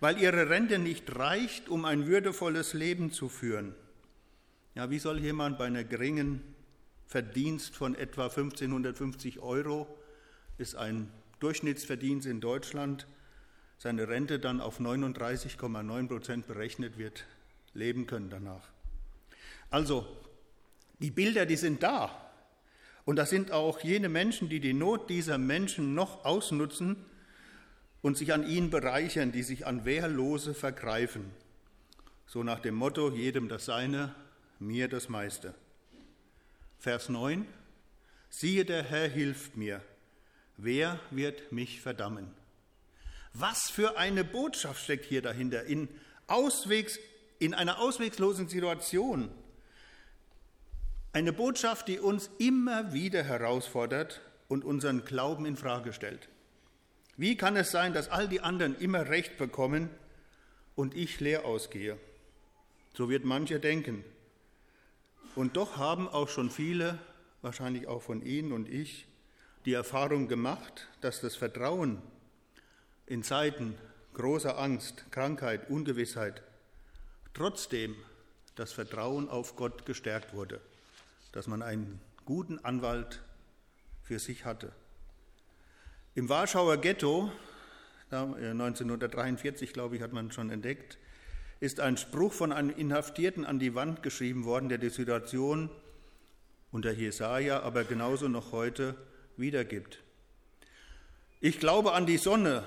weil 0.00 0.18
ihre 0.22 0.48
Rente 0.48 0.78
nicht 0.78 1.14
reicht, 1.14 1.68
um 1.68 1.84
ein 1.84 2.06
würdevolles 2.06 2.72
Leben 2.72 3.12
zu 3.12 3.28
führen. 3.28 3.74
Ja, 4.74 4.88
wie 4.88 4.98
soll 4.98 5.18
jemand 5.18 5.58
bei 5.58 5.66
einer 5.66 5.84
geringen 5.84 6.55
Verdienst 7.06 7.76
von 7.76 7.94
etwa 7.94 8.24
1550 8.24 9.40
Euro, 9.40 9.86
ist 10.58 10.74
ein 10.74 11.10
Durchschnittsverdienst 11.40 12.26
in 12.26 12.40
Deutschland, 12.40 13.06
seine 13.78 14.08
Rente 14.08 14.38
dann 14.38 14.60
auf 14.60 14.80
39,9 14.80 16.08
Prozent 16.08 16.46
berechnet 16.46 16.98
wird, 16.98 17.26
leben 17.74 18.06
können 18.06 18.30
danach. 18.30 18.68
Also, 19.70 20.06
die 20.98 21.10
Bilder, 21.10 21.44
die 21.46 21.56
sind 21.56 21.82
da. 21.82 22.22
Und 23.04 23.16
das 23.16 23.30
sind 23.30 23.52
auch 23.52 23.80
jene 23.80 24.08
Menschen, 24.08 24.48
die 24.48 24.60
die 24.60 24.72
Not 24.72 25.10
dieser 25.10 25.38
Menschen 25.38 25.94
noch 25.94 26.24
ausnutzen 26.24 26.96
und 28.02 28.16
sich 28.16 28.32
an 28.32 28.48
ihnen 28.48 28.70
bereichern, 28.70 29.30
die 29.30 29.42
sich 29.42 29.66
an 29.66 29.84
Wehrlose 29.84 30.54
vergreifen. 30.54 31.30
So 32.26 32.42
nach 32.42 32.60
dem 32.60 32.74
Motto, 32.74 33.10
jedem 33.10 33.48
das 33.48 33.66
Seine, 33.66 34.14
mir 34.58 34.88
das 34.88 35.08
meiste. 35.08 35.54
Vers 36.78 37.08
9, 37.08 37.46
siehe 38.28 38.64
der 38.64 38.82
Herr 38.82 39.08
hilft 39.08 39.56
mir, 39.56 39.82
wer 40.56 41.00
wird 41.10 41.52
mich 41.52 41.80
verdammen? 41.80 42.28
Was 43.32 43.70
für 43.70 43.98
eine 43.98 44.24
Botschaft 44.24 44.82
steckt 44.82 45.04
hier 45.04 45.22
dahinter 45.22 45.64
in, 45.64 45.88
Auswegs, 46.26 46.98
in 47.38 47.54
einer 47.54 47.78
ausweglosen 47.78 48.48
Situation. 48.48 49.30
Eine 51.12 51.32
Botschaft, 51.32 51.88
die 51.88 51.98
uns 51.98 52.30
immer 52.38 52.92
wieder 52.92 53.22
herausfordert 53.22 54.20
und 54.48 54.64
unseren 54.64 55.04
Glauben 55.04 55.46
in 55.46 55.56
Frage 55.56 55.92
stellt. 55.92 56.28
Wie 57.16 57.36
kann 57.36 57.56
es 57.56 57.70
sein, 57.70 57.94
dass 57.94 58.08
all 58.08 58.28
die 58.28 58.40
anderen 58.40 58.76
immer 58.78 59.08
Recht 59.08 59.38
bekommen 59.38 59.88
und 60.74 60.94
ich 60.94 61.20
leer 61.20 61.44
ausgehe? 61.44 61.98
So 62.94 63.08
wird 63.08 63.24
mancher 63.24 63.58
denken. 63.58 64.04
Und 65.36 65.58
doch 65.58 65.76
haben 65.76 66.08
auch 66.08 66.30
schon 66.30 66.50
viele, 66.50 66.98
wahrscheinlich 67.42 67.86
auch 67.86 68.00
von 68.00 68.22
Ihnen 68.22 68.52
und 68.52 68.68
ich, 68.68 69.06
die 69.66 69.74
Erfahrung 69.74 70.28
gemacht, 70.28 70.88
dass 71.02 71.20
das 71.20 71.36
Vertrauen 71.36 72.00
in 73.04 73.22
Zeiten 73.22 73.76
großer 74.14 74.58
Angst, 74.58 75.04
Krankheit, 75.10 75.68
Ungewissheit 75.68 76.42
trotzdem 77.34 77.94
das 78.54 78.72
Vertrauen 78.72 79.28
auf 79.28 79.56
Gott 79.56 79.84
gestärkt 79.84 80.32
wurde, 80.32 80.58
dass 81.32 81.46
man 81.46 81.60
einen 81.60 82.00
guten 82.24 82.58
Anwalt 82.64 83.20
für 84.02 84.18
sich 84.18 84.46
hatte. 84.46 84.72
Im 86.14 86.30
Warschauer 86.30 86.78
Ghetto, 86.78 87.30
1943 88.10 89.74
glaube 89.74 89.96
ich, 89.96 90.02
hat 90.02 90.14
man 90.14 90.32
schon 90.32 90.48
entdeckt, 90.48 90.96
ist 91.60 91.80
ein 91.80 91.96
Spruch 91.96 92.32
von 92.32 92.52
einem 92.52 92.70
Inhaftierten 92.70 93.44
an 93.44 93.58
die 93.58 93.74
Wand 93.74 94.02
geschrieben 94.02 94.44
worden, 94.44 94.68
der 94.68 94.78
die 94.78 94.90
Situation 94.90 95.70
unter 96.72 96.92
Jesaja, 96.92 97.60
aber 97.60 97.84
genauso 97.84 98.28
noch 98.28 98.52
heute 98.52 98.94
wiedergibt. 99.36 100.02
Ich 101.40 101.58
glaube 101.60 101.92
an 101.92 102.06
die 102.06 102.18
Sonne, 102.18 102.64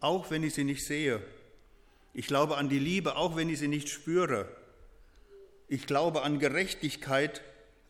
auch 0.00 0.30
wenn 0.30 0.42
ich 0.42 0.54
sie 0.54 0.64
nicht 0.64 0.84
sehe. 0.84 1.22
Ich 2.12 2.26
glaube 2.26 2.56
an 2.56 2.68
die 2.68 2.78
Liebe, 2.78 3.16
auch 3.16 3.36
wenn 3.36 3.48
ich 3.48 3.58
sie 3.58 3.68
nicht 3.68 3.88
spüre. 3.88 4.48
Ich 5.68 5.86
glaube 5.86 6.22
an 6.22 6.38
Gerechtigkeit, 6.38 7.42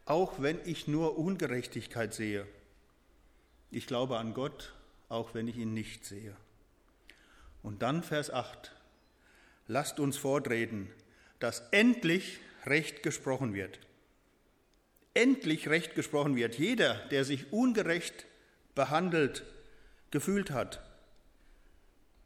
auch 0.05 0.35
wenn 0.43 0.59
ich 0.67 0.89
nur 0.89 1.17
Ungerechtigkeit 1.19 2.12
sehe. 2.12 2.47
Ich 3.71 3.87
glaube 3.87 4.19
an 4.19 4.35
Gott, 4.35 4.75
auch 5.09 5.35
wenn 5.35 5.49
ich 5.49 5.57
ihn 5.57 5.73
nicht 5.73 6.05
sehe. 6.05 6.37
Und 7.62 7.83
dann 7.83 8.03
Vers 8.03 8.31
8. 8.31 8.73
Lasst 9.71 10.00
uns 10.00 10.17
vordrehen, 10.17 10.89
dass 11.39 11.62
endlich 11.71 12.41
Recht 12.67 13.05
gesprochen 13.05 13.55
wird. 13.55 13.79
Endlich 15.15 15.69
Recht 15.69 15.95
gesprochen 15.95 16.35
wird. 16.35 16.59
Jeder, 16.59 16.95
der 17.12 17.25
sich 17.25 17.53
ungerecht 17.53 18.27
behandelt 18.75 19.45
gefühlt 20.11 20.50
hat, 20.50 20.83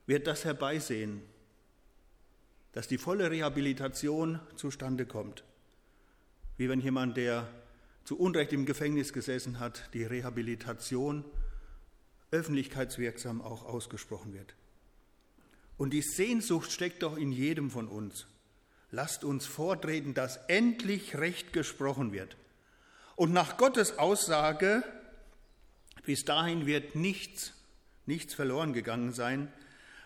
wird 0.06 0.26
das 0.26 0.46
herbeisehen, 0.46 1.20
dass 2.72 2.88
die 2.88 2.96
volle 2.96 3.30
Rehabilitation 3.30 4.40
zustande 4.56 5.04
kommt. 5.04 5.44
Wie 6.56 6.70
wenn 6.70 6.80
jemand, 6.80 7.18
der 7.18 7.46
zu 8.04 8.18
Unrecht 8.18 8.54
im 8.54 8.64
Gefängnis 8.64 9.12
gesessen 9.12 9.58
hat, 9.58 9.92
die 9.92 10.04
Rehabilitation 10.04 11.26
öffentlichkeitswirksam 12.30 13.42
auch 13.42 13.66
ausgesprochen 13.66 14.32
wird. 14.32 14.54
Und 15.76 15.90
die 15.90 16.02
Sehnsucht 16.02 16.70
steckt 16.70 17.02
doch 17.02 17.16
in 17.16 17.32
jedem 17.32 17.70
von 17.70 17.88
uns. 17.88 18.26
Lasst 18.90 19.24
uns 19.24 19.46
vortreten, 19.46 20.14
dass 20.14 20.36
endlich 20.46 21.16
Recht 21.16 21.52
gesprochen 21.52 22.12
wird. 22.12 22.36
Und 23.16 23.32
nach 23.32 23.56
Gottes 23.56 23.98
Aussage, 23.98 24.84
bis 26.04 26.24
dahin 26.24 26.66
wird 26.66 26.94
nichts, 26.94 27.52
nichts 28.06 28.34
verloren 28.34 28.72
gegangen 28.72 29.12
sein, 29.12 29.52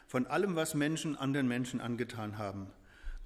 von 0.06 0.26
allem, 0.26 0.56
was 0.56 0.74
Menschen 0.74 1.16
anderen 1.16 1.48
Menschen 1.48 1.80
angetan 1.80 2.38
haben. 2.38 2.68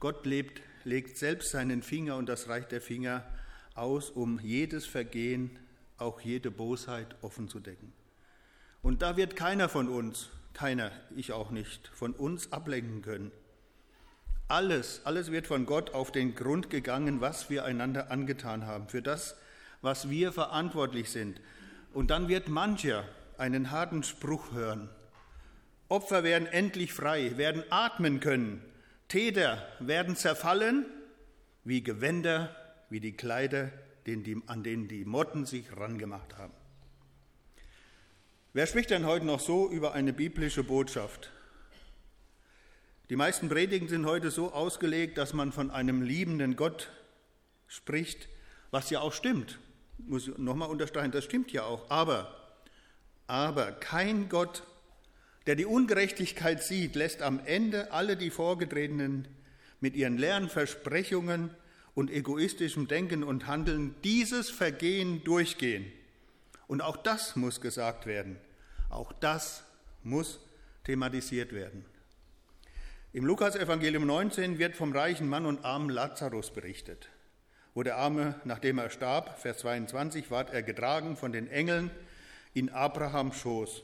Gott 0.01 0.27
lebt, 0.27 0.61
legt 0.83 1.17
selbst 1.17 1.53
seinen 1.53 1.83
Finger 1.83 2.17
und 2.17 2.29
das 2.29 2.49
Reich 2.49 2.67
der 2.67 2.81
Finger 2.81 3.25
aus, 3.75 4.11
um 4.11 4.41
jedes 4.41 4.85
Vergehen, 4.85 5.59
auch 5.97 6.21
jede 6.21 6.51
Bosheit 6.51 7.15
offen 7.23 7.49
zu 7.49 7.61
decken. 7.61 7.93
Und 8.83 9.03
da 9.03 9.17
wird 9.17 9.37
keiner 9.37 9.69
von 9.69 9.89
uns, 9.89 10.29
keiner, 10.55 10.91
ich 11.17 11.33
auch 11.33 11.51
nicht, 11.51 11.89
von 11.95 12.13
uns 12.13 12.53
ablenken 12.53 13.03
können. 13.03 13.33
Alles, 14.49 15.01
alles 15.05 15.31
wird 15.31 15.47
von 15.47 15.67
Gott 15.67 15.95
auf 15.95 16.13
den 16.13 16.35
Grund 16.35 16.71
gegangen, 16.71 17.21
was 17.21 17.49
wir 17.51 17.65
einander 17.65 18.11
angetan 18.11 18.67
haben, 18.67 18.89
für 18.89 19.03
das, 19.03 19.37
was 19.81 20.11
wir 20.11 20.33
verantwortlich 20.33 21.11
sind. 21.11 21.41
Und 21.93 22.11
dann 22.11 22.29
wird 22.29 22.49
mancher 22.49 23.05
einen 23.39 23.71
harten 23.71 24.03
Spruch 24.03 24.53
hören 24.53 24.89
Opfer 25.93 26.25
werden 26.25 26.49
endlich 26.49 26.95
frei, 26.95 27.37
werden 27.37 27.65
atmen 27.69 28.19
können. 28.21 28.63
Täter 29.09 29.63
werden 29.79 30.17
zerfallen 30.17 30.87
wie 31.65 31.83
Gewänder, 31.83 32.57
wie 32.89 32.99
die 32.99 33.13
Kleider, 33.13 33.71
an 34.47 34.63
denen 34.63 34.89
die 34.89 35.05
Motten 35.05 35.45
sich 35.45 35.77
rangemacht 35.77 36.39
haben. 36.39 36.55
Wer 38.53 38.67
spricht 38.67 38.91
denn 38.91 39.07
heute 39.07 39.25
noch 39.25 39.41
so 39.41 39.71
über 39.71 39.95
eine 39.95 40.13
biblische 40.13 40.63
Botschaft? 40.63 41.31
Die 43.09 43.17
meisten 43.17 43.49
Predigen 43.49 43.89
sind 43.89 44.07
heute 44.07 44.31
so 44.31 44.53
ausgelegt, 44.53 45.19
dass 45.19 45.33
man 45.33 45.53
von 45.53 45.71
einem 45.71 46.03
liebenden 46.03 46.57
Gott 46.57 46.91
spricht, 47.67 48.29
was 48.71 48.91
ja 48.91 49.01
auch 49.01 49.13
stimmt. 49.13 49.59
Muss 49.99 50.29
ich 50.29 50.39
nochmal 50.39 50.69
unterstreichen, 50.69 51.13
das 51.13 51.25
stimmt 51.25 51.53
ja 51.53 51.65
auch. 51.65 51.91
Aber, 51.91 52.35
aber 53.27 53.73
kein 53.73 54.29
Gott 54.29 54.63
der 55.47 55.57
die 55.57 55.67
Ungerechtigkeit 55.67 56.63
sieht, 56.63 56.95
lässt 56.95 57.23
am 57.23 57.41
Ende 57.45 57.93
alle 57.93 58.17
die 58.17 58.31
Vorgetretenen 58.31 59.27
mit 59.81 59.97
ihren 59.97 60.17
leeren 60.17 60.49
Versprechungen 60.49 61.51
und 61.95 62.11
egoistischem 62.11 62.87
Denken 62.87 63.25
und 63.25 63.47
Handeln 63.47 63.95
dieses 64.05 64.51
Vergehen 64.51 65.25
durchgehen. 65.25 65.91
Und 66.73 66.81
auch 66.81 66.97
das 66.97 67.37
muss 67.37 67.61
gesagt 67.61 68.07
werden. 68.07 68.39
Auch 68.89 69.13
das 69.13 69.63
muss 70.03 70.41
thematisiert 70.85 71.53
werden. 71.53 71.85
Im 73.13 73.27
Lukas-Evangelium 73.27 74.07
19 74.07 74.59
wird 74.59 74.75
vom 74.75 74.97
reichen 74.97 75.29
Mann 75.29 75.45
und 75.45 75.67
armen 75.67 75.91
Lazarus 75.91 76.51
berichtet. 76.51 77.11
Wo 77.75 77.83
der 77.83 77.99
Arme, 77.99 78.41
nachdem 78.45 78.79
er 78.79 78.89
starb, 78.89 79.39
Vers 79.39 79.59
22, 79.59 80.31
ward 80.31 80.51
er 80.55 80.63
getragen 80.63 81.19
von 81.19 81.31
den 81.31 81.47
Engeln 81.47 81.91
in 82.55 82.71
Abrahams 82.71 83.37
Schoß. 83.37 83.83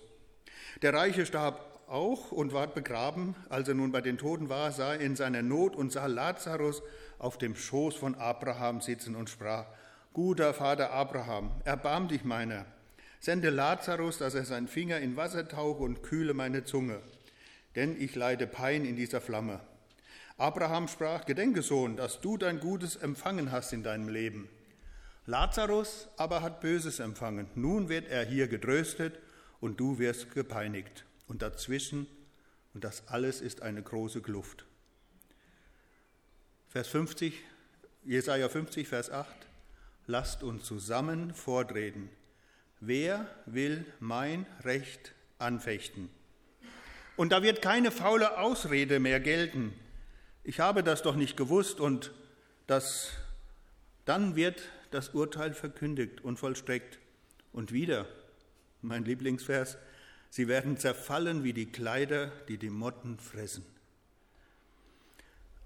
Der 0.81 0.95
Reiche 0.95 1.27
starb 1.27 1.83
auch 1.89 2.33
und 2.33 2.55
ward 2.55 2.75
begraben. 2.75 3.35
Als 3.51 3.69
er 3.69 3.75
nun 3.75 3.93
bei 3.93 4.01
den 4.01 4.17
Toten 4.17 4.49
war, 4.49 4.73
sah 4.73 4.95
er 4.95 5.01
in 5.01 5.15
seiner 5.15 5.43
Not 5.43 5.77
und 5.77 5.93
sah 5.93 6.07
Lazarus 6.07 6.81
auf 7.19 7.37
dem 7.37 7.55
Schoß 7.55 7.97
von 7.97 8.15
Abraham 8.15 8.81
sitzen 8.81 9.15
und 9.15 9.29
sprach, 9.29 9.67
Guter 10.15 10.55
Vater 10.55 10.91
Abraham, 10.91 11.51
erbarm 11.67 12.09
dich 12.09 12.25
meiner. 12.25 12.65
Sende 13.21 13.51
Lazarus, 13.51 14.19
dass 14.19 14.35
er 14.35 14.45
seinen 14.45 14.69
Finger 14.69 14.99
in 14.99 15.17
Wasser 15.17 15.49
tauche 15.49 15.83
und 15.83 16.03
kühle 16.03 16.35
meine 16.35 16.65
Zunge 16.65 17.01
denn 17.79 18.01
ich 18.01 18.17
leide 18.17 18.49
Pein 18.49 18.85
in 18.85 18.97
dieser 18.97 19.21
Flamme. 19.21 19.61
Abraham 20.37 20.89
sprach, 20.89 21.27
Gedenke, 21.27 21.63
Sohn, 21.63 21.97
dass 21.97 22.21
du 22.21 22.37
dein 22.37 22.59
Gutes 22.59 22.97
empfangen 22.97 23.53
hast 23.53 23.73
in 23.73 23.85
deinem 23.85 24.09
Leben. 24.09 24.49
Lazarus 25.27 26.09
aber 26.17 26.43
hat 26.43 26.61
Böses 26.61 26.99
empfangen. 26.99 27.47
Nun 27.55 27.89
wird 27.89 28.09
er 28.09 28.25
hier 28.25 28.49
getröstet 28.49 29.19
und 29.61 29.79
du 29.79 30.01
wirst 30.01 30.33
gepeinigt. 30.35 31.05
Und 31.29 31.43
dazwischen, 31.43 32.09
und 32.75 32.83
das 32.83 33.07
alles 33.07 33.41
ist 33.41 33.63
eine 33.63 33.83
große 33.83 34.23
Kluft. 34.23 34.65
Vers 36.69 36.89
50, 36.89 37.35
Jesaja 38.05 38.49
50, 38.49 38.89
Vers 38.89 39.11
8. 39.11 39.29
Lasst 40.07 40.43
uns 40.43 40.65
zusammen 40.65 41.33
vortreten. 41.33 42.09
Wer 42.81 43.27
will 43.47 43.85
mein 43.99 44.47
Recht 44.63 45.13
anfechten? 45.39 46.09
Und 47.17 47.33
da 47.33 47.43
wird 47.43 47.61
keine 47.61 47.91
faule 47.91 48.39
Ausrede 48.39 49.01
mehr 49.01 49.19
gelten. 49.19 49.73
Ich 50.45 50.61
habe 50.61 50.85
das 50.85 51.03
doch 51.03 51.17
nicht 51.17 51.37
gewusst 51.37 51.81
und 51.81 52.13
das, 52.69 53.11
dann 54.05 54.37
wird 54.37 54.63
das 54.93 55.11
Urteil 55.11 55.55
verkündigt 55.55 56.23
und 56.23 56.39
vollstreckt. 56.39 57.01
Und 57.53 57.73
wieder, 57.73 58.07
mein 58.83 59.05
Lieblingsvers, 59.05 59.79
sie 60.31 60.47
werden 60.47 60.77
zerfallen 60.77 61.43
wie 61.43 61.53
die 61.53 61.73
Kleider, 61.73 62.31
die 62.47 62.59
die 62.59 62.71
Motten 62.71 63.19
fressen. 63.19 63.67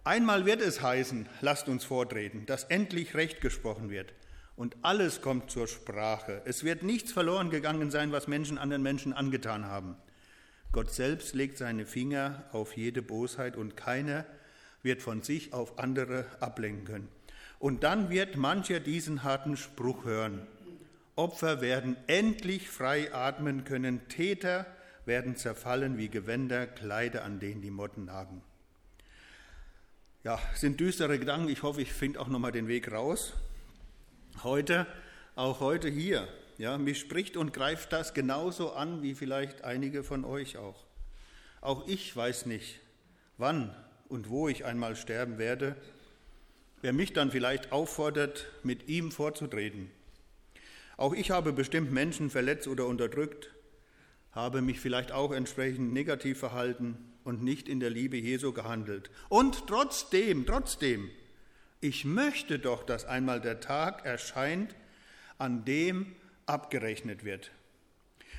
Einmal 0.05 0.47
wird 0.47 0.63
es 0.63 0.81
heißen, 0.81 1.29
lasst 1.43 1.69
uns 1.69 1.85
vortreten, 1.85 2.47
dass 2.47 2.65
endlich 2.65 3.15
Recht 3.15 3.41
gesprochen 3.41 3.91
wird. 3.91 4.15
Und 4.63 4.77
alles 4.83 5.23
kommt 5.23 5.51
zur 5.51 5.67
Sprache. 5.67 6.41
Es 6.45 6.63
wird 6.63 6.85
nichts 6.85 7.11
verloren 7.11 7.51
gegangen 7.51 7.91
sein, 7.91 8.13
was 8.13 8.29
Menschen 8.29 8.59
anderen 8.59 8.85
Menschen 8.85 9.13
angetan 9.13 9.67
haben. 9.67 9.97
Gott 10.71 10.93
selbst 10.93 11.35
legt 11.35 11.59
seine 11.59 11.85
Finger 11.85 12.45
auf 12.53 12.77
jede 12.77 13.03
Bosheit 13.03 13.57
und 13.57 13.77
keiner 13.77 14.25
wird 14.85 15.03
von 15.03 15.21
sich 15.23 15.53
auf 15.53 15.81
andere 15.81 16.27
ablenken 16.39 16.85
können. 16.85 17.09
Und 17.59 17.83
dann 17.83 18.09
wird 18.09 18.37
mancher 18.37 18.79
diesen 18.79 19.25
harten 19.25 19.57
Spruch 19.57 20.05
hören. 20.05 20.47
Opfer 21.17 21.61
werden 21.61 21.97
endlich 22.07 22.69
frei 22.69 23.13
atmen 23.13 23.65
können, 23.65 24.07
Täter 24.07 24.65
werden 25.07 25.35
zerfallen 25.35 25.99
wie 25.99 26.09
Gewänder, 26.09 26.69
Kleider, 26.69 27.25
an 27.25 27.41
denen 27.41 27.63
die 27.63 27.73
Motten 27.73 28.05
nagen. 28.05 28.43
Ja, 30.23 30.39
sind 30.55 30.79
düstere 30.79 31.19
Gedanken. 31.19 31.49
Ich 31.49 31.65
hoffe, 31.65 31.83
ich 31.83 31.93
finde 31.93 32.21
auch 32.21 32.29
nochmal 32.29 32.53
den 32.53 32.69
Weg 32.69 32.93
raus. 32.93 33.33
Heute, 34.43 34.87
auch 35.37 35.61
heute 35.61 35.89
hier, 35.89 36.27
ja, 36.59 36.79
mich 36.79 36.99
spricht 36.99 37.37
und 37.37 37.53
greift 37.53 37.93
das 37.93 38.15
genauso 38.15 38.73
an 38.73 39.03
wie 39.03 39.15
vielleicht 39.15 39.63
einige 39.63 40.03
von 40.03 40.25
euch 40.25 40.57
auch. 40.57 40.85
Auch 41.61 41.87
ich 41.87 42.17
weiß 42.17 42.47
nicht, 42.47 42.81
wann 43.39 43.75
und 44.09 44.29
wo 44.29 44.49
ich 44.49 44.65
einmal 44.65 44.97
sterben 44.97 45.39
werde. 45.39 45.77
Wer 46.81 46.93
mich 46.93 47.13
dann 47.13 47.31
vielleicht 47.31 47.71
auffordert, 47.71 48.47
mit 48.65 48.89
ihm 48.89 49.13
vorzutreten. 49.13 49.91
Auch 50.97 51.15
ich 51.15 51.31
habe 51.31 51.53
bestimmt 51.53 51.93
Menschen 51.93 52.29
verletzt 52.29 52.67
oder 52.67 52.87
unterdrückt, 52.87 53.51
habe 54.33 54.61
mich 54.61 54.81
vielleicht 54.81 55.13
auch 55.13 55.33
entsprechend 55.33 55.93
negativ 55.93 56.39
verhalten 56.39 56.97
und 57.23 57.43
nicht 57.43 57.69
in 57.69 57.81
der 57.81 57.91
Liebe 57.91 58.17
Jesu 58.17 58.53
gehandelt. 58.53 59.11
Und 59.29 59.67
trotzdem, 59.69 60.47
trotzdem, 60.47 61.11
ich 61.83 62.05
möchte 62.05 62.59
doch, 62.59 62.85
dass 62.85 63.05
einmal 63.05 63.41
der 63.41 63.61
Tag 63.61 64.07
erscheint, 64.07 64.75
an 65.37 65.65
dem 65.65 66.15
abgerechnet 66.47 67.25
wird. 67.25 67.51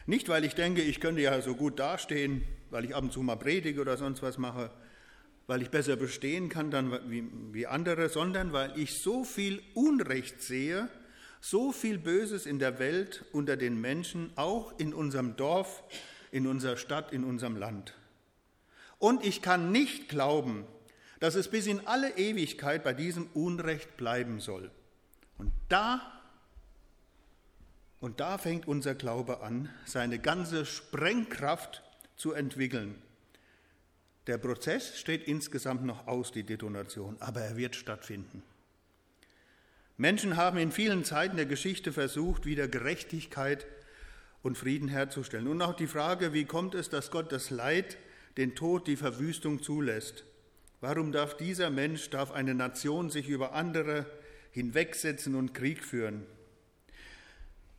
Nicht, 0.06 0.30
weil 0.30 0.46
ich 0.46 0.56
denke, 0.56 0.82
ich 0.82 1.02
könnte 1.02 1.22
ja 1.22 1.40
so 1.42 1.54
gut 1.54 1.78
dastehen, 1.78 2.44
weil 2.72 2.86
ich 2.86 2.96
ab 2.96 3.04
und 3.04 3.12
zu 3.12 3.22
mal 3.22 3.36
predige 3.36 3.82
oder 3.82 3.98
sonst 3.98 4.22
was 4.22 4.38
mache, 4.38 4.72
weil 5.46 5.62
ich 5.62 5.70
besser 5.70 5.98
bestehen 5.98 6.48
kann 6.48 6.72
dann 6.72 6.92
wie, 7.10 7.26
wie 7.52 7.68
andere, 7.68 8.08
sondern 8.08 8.54
weil 8.54 8.78
ich 8.80 9.00
so 9.00 9.26
viel 9.26 9.62
Unrecht 9.74 10.42
sehe, 10.42 10.88
so 11.42 11.74
viel 11.74 11.98
Böses 11.98 12.46
in 12.46 12.60
der 12.60 12.80
Welt 12.80 13.26
unter 13.34 13.58
den 13.58 13.80
Menschen, 13.80 14.32
auch 14.38 14.74
in 14.80 14.94
unserem 14.94 15.36
Dorf, 15.36 15.84
in 16.32 16.48
unserer 16.48 16.78
Stadt, 16.78 17.12
in 17.12 17.26
unserem 17.26 17.58
Land. 17.58 17.94
Und 19.00 19.26
ich 19.26 19.42
kann 19.42 19.74
nicht 19.74 20.08
glauben, 20.08 20.66
dass 21.24 21.36
es 21.36 21.48
bis 21.48 21.68
in 21.68 21.88
alle 21.88 22.18
Ewigkeit 22.18 22.84
bei 22.84 22.94
diesem 22.94 23.28
Unrecht 23.28 23.96
bleiben 23.96 24.42
soll. 24.42 24.70
Und 25.38 25.54
da 25.70 26.22
und 28.02 28.20
da 28.20 28.38
fängt 28.38 28.68
unser 28.68 28.94
Glaube 28.94 29.40
an, 29.40 29.70
seine 29.86 30.20
ganze 30.20 30.66
Sprengkraft 30.66 31.82
zu 32.18 32.34
entwickeln. 32.34 33.02
Der 34.28 34.38
Prozess 34.38 35.00
steht 35.00 35.24
insgesamt 35.24 35.86
noch 35.86 36.08
aus, 36.08 36.34
die 36.34 36.44
Detonation, 36.44 37.16
aber 37.22 37.40
er 37.40 37.56
wird 37.56 37.78
stattfinden. 37.78 38.44
Menschen 39.96 40.36
haben 40.36 40.58
in 40.58 40.74
vielen 40.74 41.06
Zeiten 41.06 41.38
der 41.38 41.46
Geschichte 41.46 41.94
versucht, 41.94 42.46
wieder 42.46 42.68
Gerechtigkeit 42.68 43.66
und 44.42 44.58
Frieden 44.58 44.90
herzustellen. 44.90 45.48
Und 45.48 45.62
auch 45.62 45.78
die 45.78 45.88
Frage, 45.88 46.34
wie 46.34 46.44
kommt 46.44 46.76
es, 46.76 46.90
dass 46.90 47.12
Gott 47.12 47.32
das 47.32 47.50
Leid, 47.50 47.96
den 48.36 48.56
Tod, 48.56 48.88
die 48.88 48.98
Verwüstung 48.98 49.64
zulässt? 49.64 50.26
Warum 50.84 51.14
darf 51.14 51.38
dieser 51.38 51.70
Mensch, 51.70 52.10
darf 52.10 52.34
eine 52.34 52.54
Nation 52.54 53.10
sich 53.10 53.30
über 53.30 53.54
andere 53.54 54.06
hinwegsetzen 54.52 55.34
und 55.34 55.54
Krieg 55.54 55.82
führen? 55.82 56.26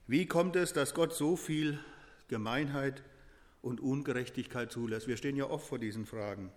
Wie 0.07 0.25
kommt 0.25 0.57
es, 0.57 0.73
dass 0.73 0.95
Gott 0.95 1.13
so 1.13 1.37
viel 1.37 1.79
Gemeinheit 2.29 3.03
und 3.61 3.83
Ungerechtigkeit 3.83 4.73
zulässt? 4.73 5.07
Wir 5.07 5.19
stehen 5.19 5.37
ja 5.37 5.51
oft 5.51 5.67
vor 5.67 5.79
diesen 5.79 6.07
Fragen. 6.07 6.51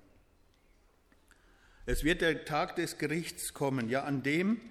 Es 1.86 2.06
wird 2.06 2.22
der 2.22 2.46
Tag 2.46 2.78
des 2.78 2.98
Gerichts 2.98 3.54
kommen, 3.54 3.90
ja, 3.90 4.04
an 4.04 4.24
dem 4.24 4.62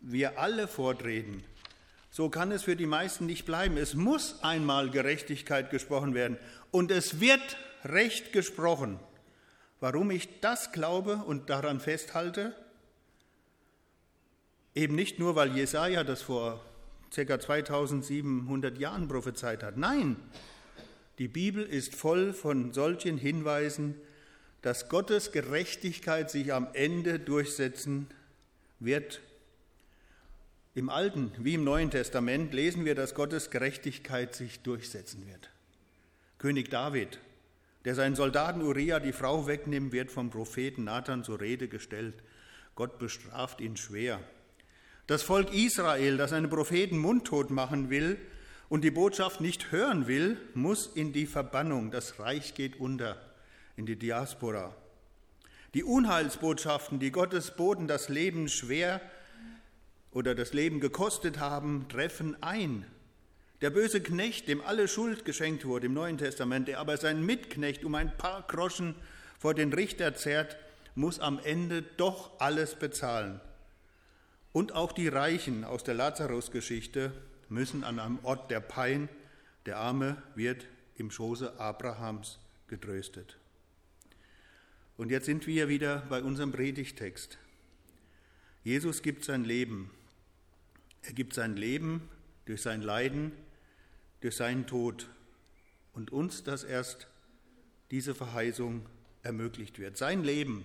wir 0.00 0.40
alle 0.40 0.66
vortreten. 0.66 1.44
So 2.10 2.28
kann 2.28 2.50
es 2.50 2.64
für 2.64 2.74
die 2.74 2.86
meisten 2.86 3.26
nicht 3.26 3.46
bleiben. 3.46 3.76
Es 3.76 3.94
muss 3.94 4.42
einmal 4.42 4.90
Gerechtigkeit 4.90 5.70
gesprochen 5.70 6.14
werden 6.14 6.38
und 6.72 6.90
es 6.90 7.20
wird 7.20 7.56
Recht 7.84 8.32
gesprochen. 8.32 8.98
Warum 9.80 10.10
ich 10.10 10.40
das 10.40 10.72
glaube 10.72 11.22
und 11.26 11.50
daran 11.50 11.80
festhalte? 11.80 12.54
Eben 14.74 14.94
nicht 14.94 15.18
nur, 15.18 15.36
weil 15.36 15.56
Jesaja 15.56 16.04
das 16.04 16.22
vor 16.22 16.60
ca. 17.14 17.40
2700 17.40 18.78
Jahren 18.78 19.08
prophezeit 19.08 19.62
hat. 19.62 19.76
Nein, 19.76 20.16
die 21.18 21.28
Bibel 21.28 21.64
ist 21.64 21.94
voll 21.94 22.32
von 22.32 22.72
solchen 22.72 23.18
Hinweisen, 23.18 23.94
dass 24.62 24.88
Gottes 24.88 25.32
Gerechtigkeit 25.32 26.30
sich 26.30 26.52
am 26.52 26.68
Ende 26.74 27.18
durchsetzen 27.18 28.08
wird. 28.80 29.20
Im 30.74 30.90
Alten 30.90 31.32
wie 31.38 31.54
im 31.54 31.64
Neuen 31.64 31.90
Testament 31.90 32.52
lesen 32.52 32.84
wir, 32.84 32.94
dass 32.94 33.14
Gottes 33.14 33.50
Gerechtigkeit 33.50 34.34
sich 34.34 34.60
durchsetzen 34.60 35.26
wird. 35.26 35.50
König 36.38 36.70
David, 36.70 37.18
der 37.84 37.94
seinen 37.94 38.16
Soldaten 38.16 38.62
Uriah 38.62 39.00
die 39.00 39.12
Frau 39.12 39.46
wegnimmt, 39.46 39.92
wird 39.92 40.10
vom 40.10 40.30
Propheten 40.30 40.84
Nathan 40.84 41.24
zur 41.24 41.40
Rede 41.40 41.68
gestellt. 41.68 42.22
Gott 42.74 42.98
bestraft 42.98 43.60
ihn 43.60 43.76
schwer. 43.76 44.20
Das 45.06 45.22
Volk 45.22 45.54
Israel, 45.54 46.16
das 46.16 46.32
einen 46.32 46.50
Propheten 46.50 46.98
mundtot 46.98 47.50
machen 47.50 47.88
will 47.88 48.18
und 48.68 48.84
die 48.84 48.90
Botschaft 48.90 49.40
nicht 49.40 49.72
hören 49.72 50.06
will, 50.06 50.36
muss 50.54 50.86
in 50.86 51.12
die 51.12 51.26
Verbannung. 51.26 51.90
Das 51.90 52.18
Reich 52.20 52.54
geht 52.54 52.78
unter, 52.78 53.16
in 53.76 53.86
die 53.86 53.96
Diaspora. 53.96 54.76
Die 55.74 55.84
Unheilsbotschaften, 55.84 56.98
die 56.98 57.10
Gottes 57.10 57.56
Boten 57.56 57.88
das 57.88 58.08
Leben 58.08 58.48
schwer 58.48 59.00
oder 60.10 60.34
das 60.34 60.52
Leben 60.52 60.80
gekostet 60.80 61.38
haben, 61.38 61.86
treffen 61.88 62.42
ein. 62.42 62.84
Der 63.60 63.70
böse 63.70 64.00
Knecht, 64.00 64.46
dem 64.46 64.60
alle 64.60 64.86
Schuld 64.86 65.24
geschenkt 65.24 65.64
wurde 65.64 65.86
im 65.86 65.94
Neuen 65.94 66.16
Testament, 66.16 66.68
der 66.68 66.78
aber 66.78 66.96
seinen 66.96 67.26
Mitknecht 67.26 67.84
um 67.84 67.94
ein 67.96 68.16
paar 68.16 68.42
Groschen 68.42 68.94
vor 69.38 69.54
den 69.54 69.72
Richter 69.72 70.14
zerrt, 70.14 70.56
muss 70.94 71.18
am 71.18 71.40
Ende 71.40 71.82
doch 71.82 72.40
alles 72.40 72.76
bezahlen. 72.76 73.40
Und 74.52 74.72
auch 74.72 74.92
die 74.92 75.08
Reichen 75.08 75.64
aus 75.64 75.82
der 75.82 75.94
Lazarus-Geschichte 75.94 77.12
müssen 77.48 77.84
an 77.84 77.98
einem 77.98 78.18
Ort 78.24 78.50
der 78.50 78.60
Pein, 78.60 79.08
der 79.66 79.78
Arme 79.78 80.22
wird 80.34 80.66
im 80.96 81.10
Schoße 81.10 81.58
Abrahams 81.58 82.38
getröstet. 82.68 83.38
Und 84.96 85.10
jetzt 85.10 85.26
sind 85.26 85.46
wir 85.46 85.68
wieder 85.68 86.02
bei 86.08 86.22
unserem 86.22 86.52
Predigtext. 86.52 87.38
Jesus 88.64 89.02
gibt 89.02 89.24
sein 89.24 89.44
Leben. 89.44 89.90
Er 91.02 91.12
gibt 91.12 91.34
sein 91.34 91.56
Leben 91.56 92.08
durch 92.46 92.62
sein 92.62 92.82
Leiden, 92.82 93.32
durch 94.20 94.36
seinen 94.36 94.66
Tod 94.66 95.08
und 95.92 96.12
uns, 96.12 96.44
dass 96.44 96.64
erst 96.64 97.06
diese 97.90 98.14
Verheißung 98.14 98.86
ermöglicht 99.22 99.78
wird. 99.78 99.96
Sein 99.96 100.24
Leben, 100.24 100.64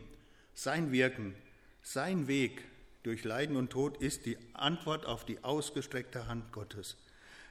sein 0.53 0.91
Wirken, 0.91 1.35
sein 1.81 2.27
Weg 2.27 2.63
durch 3.03 3.23
Leiden 3.23 3.57
und 3.57 3.69
Tod 3.69 3.97
ist 3.97 4.25
die 4.25 4.37
Antwort 4.53 5.05
auf 5.05 5.25
die 5.25 5.43
ausgestreckte 5.43 6.27
Hand 6.27 6.51
Gottes. 6.51 6.97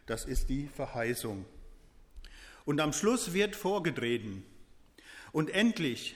Das 0.07 0.25
ist 0.25 0.49
die 0.49 0.69
Verheißung. 0.69 1.45
Und 2.65 2.81
am 2.81 2.93
Schluss 2.93 3.33
wird 3.33 3.57
vorgetreten. 3.57 4.45
Und 5.33 5.51
endlich, 5.51 6.15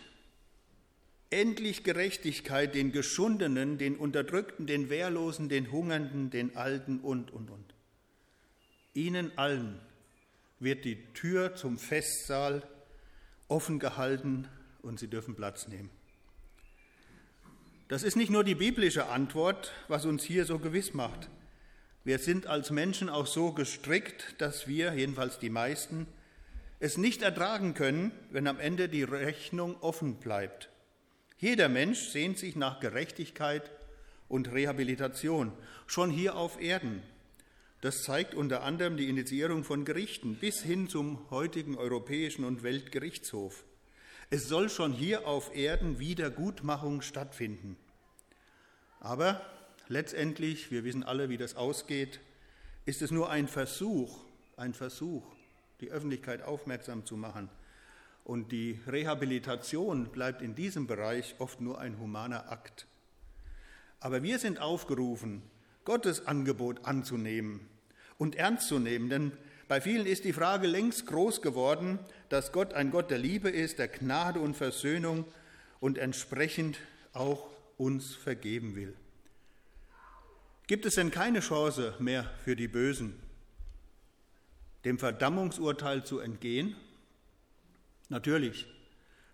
endlich 1.31 1.85
Gerechtigkeit 1.85 2.75
den 2.75 2.92
Geschundenen, 2.92 3.79
den 3.79 3.96
Unterdrückten, 3.96 4.66
den 4.66 4.90
Wehrlosen, 4.90 5.49
den 5.49 5.70
Hungernden, 5.70 6.31
den 6.31 6.57
Alten 6.57 7.01
und, 7.01 7.31
und, 7.31 7.51
und. 7.51 7.75
Ihnen 8.97 9.37
allen 9.37 9.79
wird 10.59 10.85
die 10.85 11.05
Tür 11.13 11.55
zum 11.55 11.79
Festsaal 11.79 12.67
offen 13.47 13.79
gehalten 13.79 14.49
und 14.83 14.99
sie 14.99 15.09
dürfen 15.09 15.37
Platz 15.37 15.69
nehmen. 15.69 15.91
Das 17.89 18.03
ist 18.03 18.17
nicht 18.17 18.31
nur 18.31 18.43
die 18.43 18.55
biblische 18.55 19.07
Antwort, 19.07 19.73
was 19.87 20.07
uns 20.07 20.25
hier 20.25 20.45
so 20.45 20.59
gewiss 20.59 20.95
macht. 20.95 21.29
Wir 22.05 22.19
sind 22.19 22.47
als 22.47 22.71
Menschen 22.71 23.09
auch 23.09 23.27
so 23.27 23.53
gestrickt, 23.53 24.35
dass 24.39 24.67
wir, 24.67 24.95
jedenfalls 24.95 25.39
die 25.39 25.51
meisten, 25.51 26.07
es 26.81 26.97
nicht 26.97 27.23
ertragen 27.23 27.75
können, 27.75 28.13
wenn 28.31 28.47
am 28.47 28.59
Ende 28.59 28.89
die 28.89 29.03
Rechnung 29.03 29.77
offen 29.83 30.17
bleibt. 30.17 30.69
Jeder 31.39 31.69
Mensch 31.69 32.09
sehnt 32.09 32.39
sich 32.39 32.57
nach 32.57 32.81
Gerechtigkeit 32.81 33.71
und 34.29 34.53
Rehabilitation, 34.53 35.53
schon 35.87 36.11
hier 36.11 36.37
auf 36.37 36.61
Erden. 36.61 37.03
Das 37.83 38.03
zeigt 38.03 38.35
unter 38.35 38.62
anderem 38.62 38.97
die 38.97 39.09
Initiierung 39.09 39.62
von 39.62 39.85
Gerichten 39.85 40.37
bis 40.37 40.62
hin 40.62 40.89
zum 40.89 41.31
heutigen 41.31 41.77
Europäischen 41.77 42.45
und 42.45 42.62
Weltgerichtshof. 42.62 43.65
Es 44.31 44.49
soll 44.49 44.71
schon 44.71 44.93
hier 44.93 45.29
auf 45.29 45.55
Erden 45.55 45.99
Wiedergutmachung 45.99 47.03
stattfinden. 47.03 47.77
Aber 48.99 49.41
letztendlich, 49.89 50.71
wir 50.71 50.85
wissen 50.85 51.05
alle, 51.05 51.29
wie 51.29 51.37
das 51.37 51.55
ausgeht, 51.55 52.21
ist 52.87 53.03
es 53.03 53.11
nur 53.11 53.31
ein 53.31 53.47
Versuch, 53.47 54.25
ein 54.57 54.73
Versuch, 54.73 55.23
die 55.81 55.91
Öffentlichkeit 55.91 56.43
aufmerksam 56.43 57.05
zu 57.05 57.17
machen. 57.17 57.51
Und 58.25 58.51
die 58.51 58.81
Rehabilitation 58.89 60.07
bleibt 60.07 60.43
in 60.43 60.55
diesem 60.55 60.87
Bereich 60.87 61.37
oft 61.39 61.61
nur 61.61 61.79
ein 61.79 62.01
humaner 62.01 62.51
Akt. 62.51 62.87
Aber 64.01 64.23
wir 64.23 64.39
sind 64.39 64.61
aufgerufen, 64.61 65.43
Gottes 65.87 66.27
Angebot 66.27 66.85
anzunehmen 66.85 67.61
und 68.18 68.37
ernst 68.37 68.68
zu 68.68 68.79
nehmen, 68.79 69.09
denn 69.09 69.33
bei 69.68 69.81
vielen 69.81 70.07
ist 70.07 70.25
die 70.25 70.35
Frage 70.35 70.66
längst 70.66 71.07
groß 71.07 71.40
geworden, 71.40 71.99
dass 72.29 72.53
Gott 72.53 72.75
ein 72.75 72.90
Gott 72.90 73.11
der 73.11 73.18
Liebe 73.18 73.49
ist, 73.49 73.79
der 73.79 73.88
Gnade 73.88 74.38
und 74.38 74.55
Versöhnung 74.55 75.25
und 75.81 75.96
entsprechend 75.96 76.79
auch 77.14 77.49
uns 77.79 78.14
vergeben 78.14 78.77
will. 78.77 78.94
Gibt 80.66 80.85
es 80.87 80.96
denn 80.96 81.11
keine 81.11 81.40
Chance 81.40 81.94
mehr 81.99 82.31
für 82.44 82.57
die 82.57 82.68
Bösen, 82.68 83.14
dem 84.85 84.99
Verdammungsurteil 84.99 86.05
zu 86.05 86.18
entgehen? 86.18 86.77
Natürlich. 88.09 88.66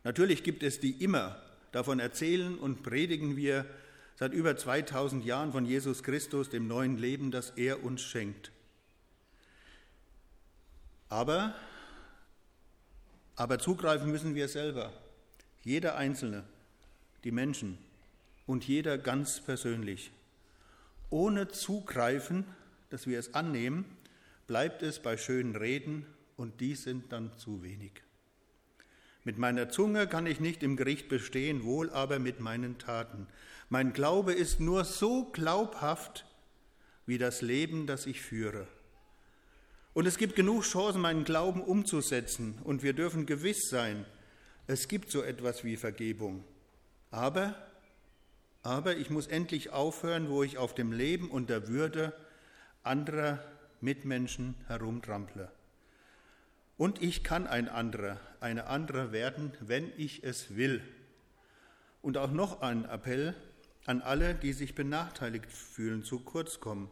Natürlich 0.04 0.42
gibt 0.42 0.62
es 0.62 0.80
die 0.80 1.02
immer. 1.02 1.40
Davon 1.72 2.00
erzählen 2.00 2.58
und 2.58 2.82
predigen 2.82 3.36
wir 3.36 3.64
seit 4.16 4.32
über 4.32 4.56
2000 4.56 5.24
Jahren 5.24 5.52
von 5.52 5.64
Jesus 5.64 6.02
Christus, 6.02 6.48
dem 6.48 6.66
neuen 6.66 6.96
Leben, 6.96 7.30
das 7.30 7.50
er 7.50 7.82
uns 7.84 8.02
schenkt. 8.02 8.52
Aber, 11.08 11.54
aber 13.36 13.58
zugreifen 13.58 14.10
müssen 14.10 14.34
wir 14.34 14.48
selber, 14.48 14.92
jeder 15.62 15.96
Einzelne, 15.96 16.44
die 17.24 17.30
Menschen 17.30 17.78
und 18.46 18.66
jeder 18.66 18.98
ganz 18.98 19.40
persönlich. 19.40 20.10
Ohne 21.10 21.48
Zugreifen, 21.48 22.44
dass 22.90 23.06
wir 23.06 23.18
es 23.18 23.34
annehmen, 23.34 23.84
bleibt 24.46 24.82
es 24.82 25.00
bei 25.00 25.16
schönen 25.16 25.56
Reden 25.56 26.06
und 26.36 26.60
die 26.60 26.74
sind 26.74 27.12
dann 27.12 27.30
zu 27.38 27.62
wenig. 27.62 27.92
Mit 29.24 29.38
meiner 29.38 29.68
Zunge 29.68 30.06
kann 30.06 30.26
ich 30.26 30.40
nicht 30.40 30.62
im 30.62 30.76
Gericht 30.76 31.08
bestehen, 31.08 31.62
wohl 31.62 31.90
aber 31.90 32.18
mit 32.18 32.40
meinen 32.40 32.78
Taten. 32.78 33.28
Mein 33.68 33.92
Glaube 33.92 34.32
ist 34.32 34.60
nur 34.60 34.84
so 34.84 35.26
glaubhaft 35.26 36.26
wie 37.06 37.18
das 37.18 37.40
Leben, 37.40 37.86
das 37.86 38.06
ich 38.06 38.20
führe. 38.20 38.66
Und 39.94 40.06
es 40.06 40.18
gibt 40.18 40.36
genug 40.36 40.64
Chancen, 40.64 41.00
meinen 41.00 41.24
Glauben 41.24 41.62
umzusetzen. 41.62 42.58
Und 42.64 42.82
wir 42.82 42.94
dürfen 42.94 43.26
gewiss 43.26 43.68
sein, 43.68 44.06
es 44.66 44.88
gibt 44.88 45.10
so 45.10 45.22
etwas 45.22 45.64
wie 45.64 45.76
Vergebung. 45.76 46.44
Aber, 47.10 47.54
aber 48.62 48.96
ich 48.96 49.10
muss 49.10 49.26
endlich 49.26 49.70
aufhören, 49.70 50.30
wo 50.30 50.42
ich 50.42 50.58
auf 50.58 50.74
dem 50.74 50.92
Leben 50.92 51.30
und 51.30 51.50
der 51.50 51.68
Würde 51.68 52.12
anderer 52.82 53.44
Mitmenschen 53.80 54.54
herumtrample. 54.66 55.50
Und 56.82 57.00
ich 57.00 57.22
kann 57.22 57.46
ein 57.46 57.68
anderer, 57.68 58.18
eine 58.40 58.66
andere 58.66 59.12
werden, 59.12 59.52
wenn 59.60 59.92
ich 59.96 60.24
es 60.24 60.56
will. 60.56 60.82
Und 62.02 62.18
auch 62.18 62.32
noch 62.32 62.60
ein 62.60 62.86
Appell 62.86 63.36
an 63.86 64.02
alle, 64.02 64.34
die 64.34 64.52
sich 64.52 64.74
benachteiligt 64.74 65.48
fühlen, 65.52 66.02
zu 66.02 66.18
kurz 66.18 66.58
kommen, 66.58 66.90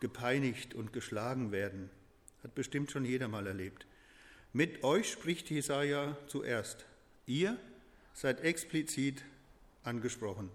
gepeinigt 0.00 0.72
und 0.72 0.94
geschlagen 0.94 1.52
werden. 1.52 1.90
Hat 2.42 2.54
bestimmt 2.54 2.90
schon 2.90 3.04
jeder 3.04 3.28
mal 3.28 3.46
erlebt. 3.46 3.86
Mit 4.54 4.82
euch 4.82 5.12
spricht 5.12 5.50
Jesaja 5.50 6.16
zuerst. 6.28 6.86
Ihr 7.26 7.58
seid 8.14 8.40
explizit 8.40 9.22
angesprochen. 9.82 10.48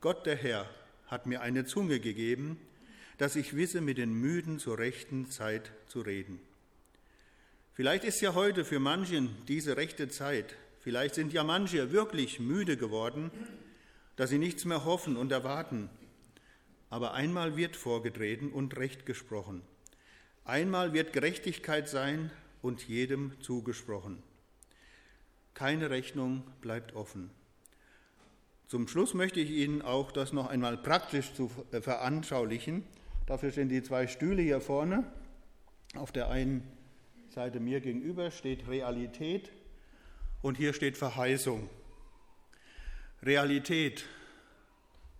Gott 0.00 0.26
der 0.26 0.36
Herr 0.36 0.70
hat 1.08 1.26
mir 1.26 1.40
eine 1.40 1.64
Zunge 1.64 1.98
gegeben, 1.98 2.56
dass 3.18 3.34
ich 3.34 3.56
wisse, 3.56 3.80
mit 3.80 3.98
den 3.98 4.14
Müden 4.14 4.60
zur 4.60 4.78
rechten 4.78 5.28
Zeit 5.28 5.72
zu 5.88 6.02
reden. 6.02 6.38
Vielleicht 7.74 8.04
ist 8.04 8.20
ja 8.20 8.34
heute 8.34 8.66
für 8.66 8.80
manchen 8.80 9.34
diese 9.48 9.78
rechte 9.78 10.08
Zeit. 10.08 10.56
Vielleicht 10.80 11.14
sind 11.14 11.32
ja 11.32 11.42
manche 11.42 11.90
wirklich 11.90 12.38
müde 12.38 12.76
geworden, 12.76 13.30
dass 14.16 14.28
sie 14.28 14.38
nichts 14.38 14.66
mehr 14.66 14.84
hoffen 14.84 15.16
und 15.16 15.32
erwarten. 15.32 15.88
Aber 16.90 17.14
einmal 17.14 17.56
wird 17.56 17.76
vorgetreten 17.76 18.50
und 18.50 18.76
Recht 18.76 19.06
gesprochen. 19.06 19.62
Einmal 20.44 20.92
wird 20.92 21.14
Gerechtigkeit 21.14 21.88
sein 21.88 22.30
und 22.60 22.86
jedem 22.88 23.40
zugesprochen. 23.40 24.22
Keine 25.54 25.88
Rechnung 25.88 26.42
bleibt 26.60 26.94
offen. 26.94 27.30
Zum 28.66 28.86
Schluss 28.86 29.14
möchte 29.14 29.40
ich 29.40 29.50
Ihnen 29.50 29.80
auch 29.80 30.12
das 30.12 30.34
noch 30.34 30.48
einmal 30.48 30.76
praktisch 30.76 31.32
zu 31.32 31.50
veranschaulichen. 31.70 32.84
Dafür 33.26 33.50
stehen 33.50 33.70
die 33.70 33.82
zwei 33.82 34.06
Stühle 34.08 34.42
hier 34.42 34.60
vorne. 34.60 35.10
Auf 35.94 36.12
der 36.12 36.28
einen 36.28 36.66
Seite 37.32 37.60
mir 37.60 37.80
gegenüber 37.80 38.30
steht 38.30 38.68
Realität 38.68 39.50
und 40.42 40.58
hier 40.58 40.74
steht 40.74 40.98
Verheißung. 40.98 41.70
Realität. 43.22 44.04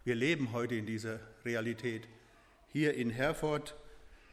Wir 0.05 0.15
leben 0.15 0.53
heute 0.53 0.75
in 0.75 0.85
dieser 0.85 1.21
Realität. 1.47 2.07
Hier 2.69 2.93
in 2.93 3.09
Herford 3.09 3.75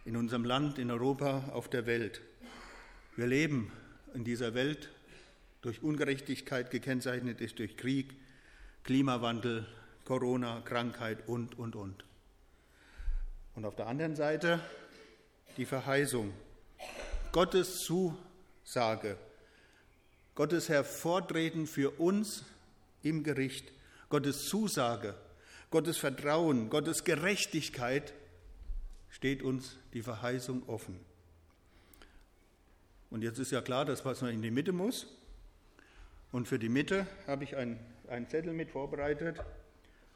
in 0.04 0.18
unserem 0.18 0.44
Land, 0.44 0.78
in 0.78 0.92
Europa, 0.92 1.52
auf 1.54 1.70
der 1.70 1.86
Welt. 1.86 2.20
Wir 3.16 3.28
leben 3.28 3.72
in 4.14 4.26
dieser 4.26 4.54
Welt 4.54 4.90
durch 5.62 5.82
Ungerechtigkeit 5.82 6.72
gekennzeichnet 6.72 7.40
ist, 7.40 7.60
durch 7.60 7.78
Krieg, 7.78 8.14
Klimawandel, 8.84 9.66
Corona, 10.04 10.60
Krankheit 10.66 11.30
und, 11.30 11.58
und, 11.58 11.78
und. 11.78 12.04
Und 13.56 13.64
auf 13.64 13.78
der 13.78 13.88
anderen 13.88 14.18
Seite 14.18 14.60
die 15.56 15.66
Verheißung, 15.66 16.34
Gottes 17.32 17.84
Zusage, 17.84 19.18
Gottes 20.34 20.68
Hervortreten 20.68 21.68
für 21.68 21.92
uns 22.00 22.44
im 23.04 23.24
Gericht, 23.24 23.72
Gottes 24.10 24.48
Zusage, 24.48 25.14
Gottes 25.70 25.98
Vertrauen, 25.98 26.72
Gottes 26.72 27.04
Gerechtigkeit 27.04 28.16
steht 29.12 29.44
uns 29.44 29.78
die 29.94 30.02
Verheißung 30.02 30.68
offen. 30.68 31.00
Und 33.12 33.24
jetzt 33.24 33.38
ist 33.38 33.52
ja 33.52 33.62
klar, 33.62 33.86
dass 33.86 34.06
was 34.06 34.22
man 34.22 34.34
in 34.34 34.42
die 34.42 34.52
Mitte 34.52 34.72
muss. 34.72 35.06
Und 36.32 36.48
für 36.48 36.58
die 36.58 36.70
Mitte 36.70 37.06
habe 37.28 37.44
ich 37.44 37.56
einen, 37.56 37.80
einen 38.08 38.28
Zettel 38.28 38.54
mit 38.54 38.72
vorbereitet. 38.72 39.38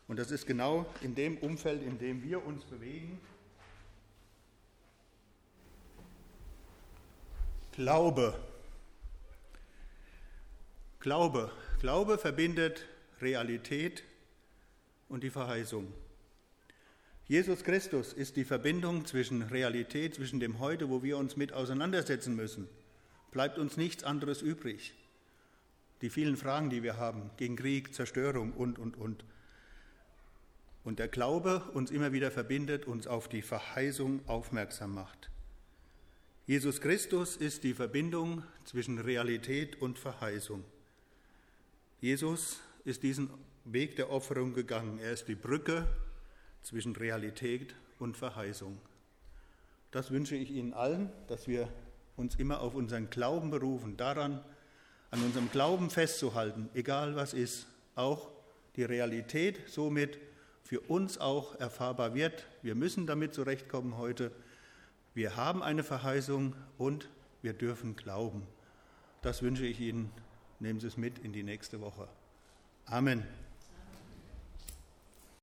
Und 0.07 0.17
das 0.17 0.31
ist 0.31 0.47
genau 0.47 0.87
in 1.01 1.13
dem 1.13 1.37
Umfeld, 1.37 1.83
in 1.83 1.99
dem 1.99 2.23
wir 2.23 2.43
uns 2.43 2.63
bewegen. 2.65 3.19
Glaube. 7.73 8.39
Glaube. 10.99 11.51
Glaube 11.79 12.19
verbindet 12.19 12.85
Realität 13.19 14.03
und 15.09 15.23
die 15.23 15.31
Verheißung. 15.31 15.91
Jesus 17.25 17.63
Christus 17.63 18.13
ist 18.13 18.35
die 18.35 18.45
Verbindung 18.45 19.07
zwischen 19.07 19.41
Realität, 19.41 20.13
zwischen 20.13 20.39
dem 20.39 20.59
Heute, 20.59 20.89
wo 20.91 21.01
wir 21.01 21.17
uns 21.17 21.35
mit 21.35 21.51
auseinandersetzen 21.51 22.35
müssen. 22.35 22.69
Bleibt 23.31 23.57
uns 23.57 23.75
nichts 23.75 24.03
anderes 24.03 24.43
übrig. 24.43 24.93
Die 26.03 26.11
vielen 26.11 26.37
Fragen, 26.37 26.69
die 26.69 26.83
wir 26.83 26.97
haben, 26.97 27.31
gegen 27.37 27.55
Krieg, 27.55 27.95
Zerstörung 27.95 28.53
und, 28.53 28.77
und, 28.77 28.97
und. 28.97 29.25
Und 30.83 30.99
der 30.99 31.07
Glaube 31.07 31.63
uns 31.73 31.89
immer 31.89 32.11
wieder 32.11 32.29
verbindet, 32.29 32.85
uns 32.85 33.07
auf 33.07 33.29
die 33.29 33.41
Verheißung 33.41 34.21
aufmerksam 34.27 34.93
macht. 34.93 35.31
Jesus 36.45 36.81
Christus 36.81 37.37
ist 37.37 37.63
die 37.63 37.73
Verbindung 37.73 38.43
zwischen 38.65 38.99
Realität 38.99 39.81
und 39.81 39.97
Verheißung. 39.97 40.61
Jesus 42.01 42.59
ist 42.83 43.01
diesen 43.01 43.29
Weg 43.63 43.95
der 43.95 44.11
Opferung 44.11 44.53
gegangen. 44.53 44.99
Er 44.99 45.13
ist 45.13 45.29
die 45.29 45.35
Brücke 45.35 45.87
zwischen 46.61 46.97
Realität 46.97 47.73
und 47.97 48.17
Verheißung. 48.17 48.77
Das 49.91 50.11
wünsche 50.11 50.35
ich 50.35 50.51
Ihnen 50.51 50.73
allen, 50.73 51.09
dass 51.29 51.47
wir 51.47 51.69
uns 52.17 52.35
immer 52.35 52.59
auf 52.59 52.75
unseren 52.75 53.09
Glauben 53.09 53.49
berufen, 53.49 53.95
daran, 53.95 54.43
an 55.11 55.23
unserem 55.23 55.49
Glauben 55.49 55.89
festzuhalten, 55.89 56.69
egal 56.73 57.15
was 57.15 57.33
ist, 57.33 57.67
auch 57.95 58.29
die 58.75 58.83
Realität 58.83 59.61
somit 59.67 60.19
für 60.61 60.81
uns 60.81 61.19
auch 61.19 61.57
erfahrbar 61.57 62.15
wird. 62.15 62.45
Wir 62.61 62.75
müssen 62.75 63.07
damit 63.07 63.33
zurechtkommen 63.33 63.97
heute. 63.97 64.33
Wir 65.13 65.35
haben 65.35 65.61
eine 65.61 65.83
Verheißung 65.83 66.55
und 66.77 67.09
wir 67.41 67.53
dürfen 67.53 67.95
glauben. 67.95 68.47
Das 69.21 69.41
wünsche 69.41 69.65
ich 69.65 69.79
Ihnen. 69.79 70.11
Nehmen 70.59 70.79
Sie 70.79 70.87
es 70.87 70.97
mit 70.97 71.19
in 71.19 71.33
die 71.33 71.43
nächste 71.43 71.81
Woche. 71.81 72.07
Amen. 72.85 73.23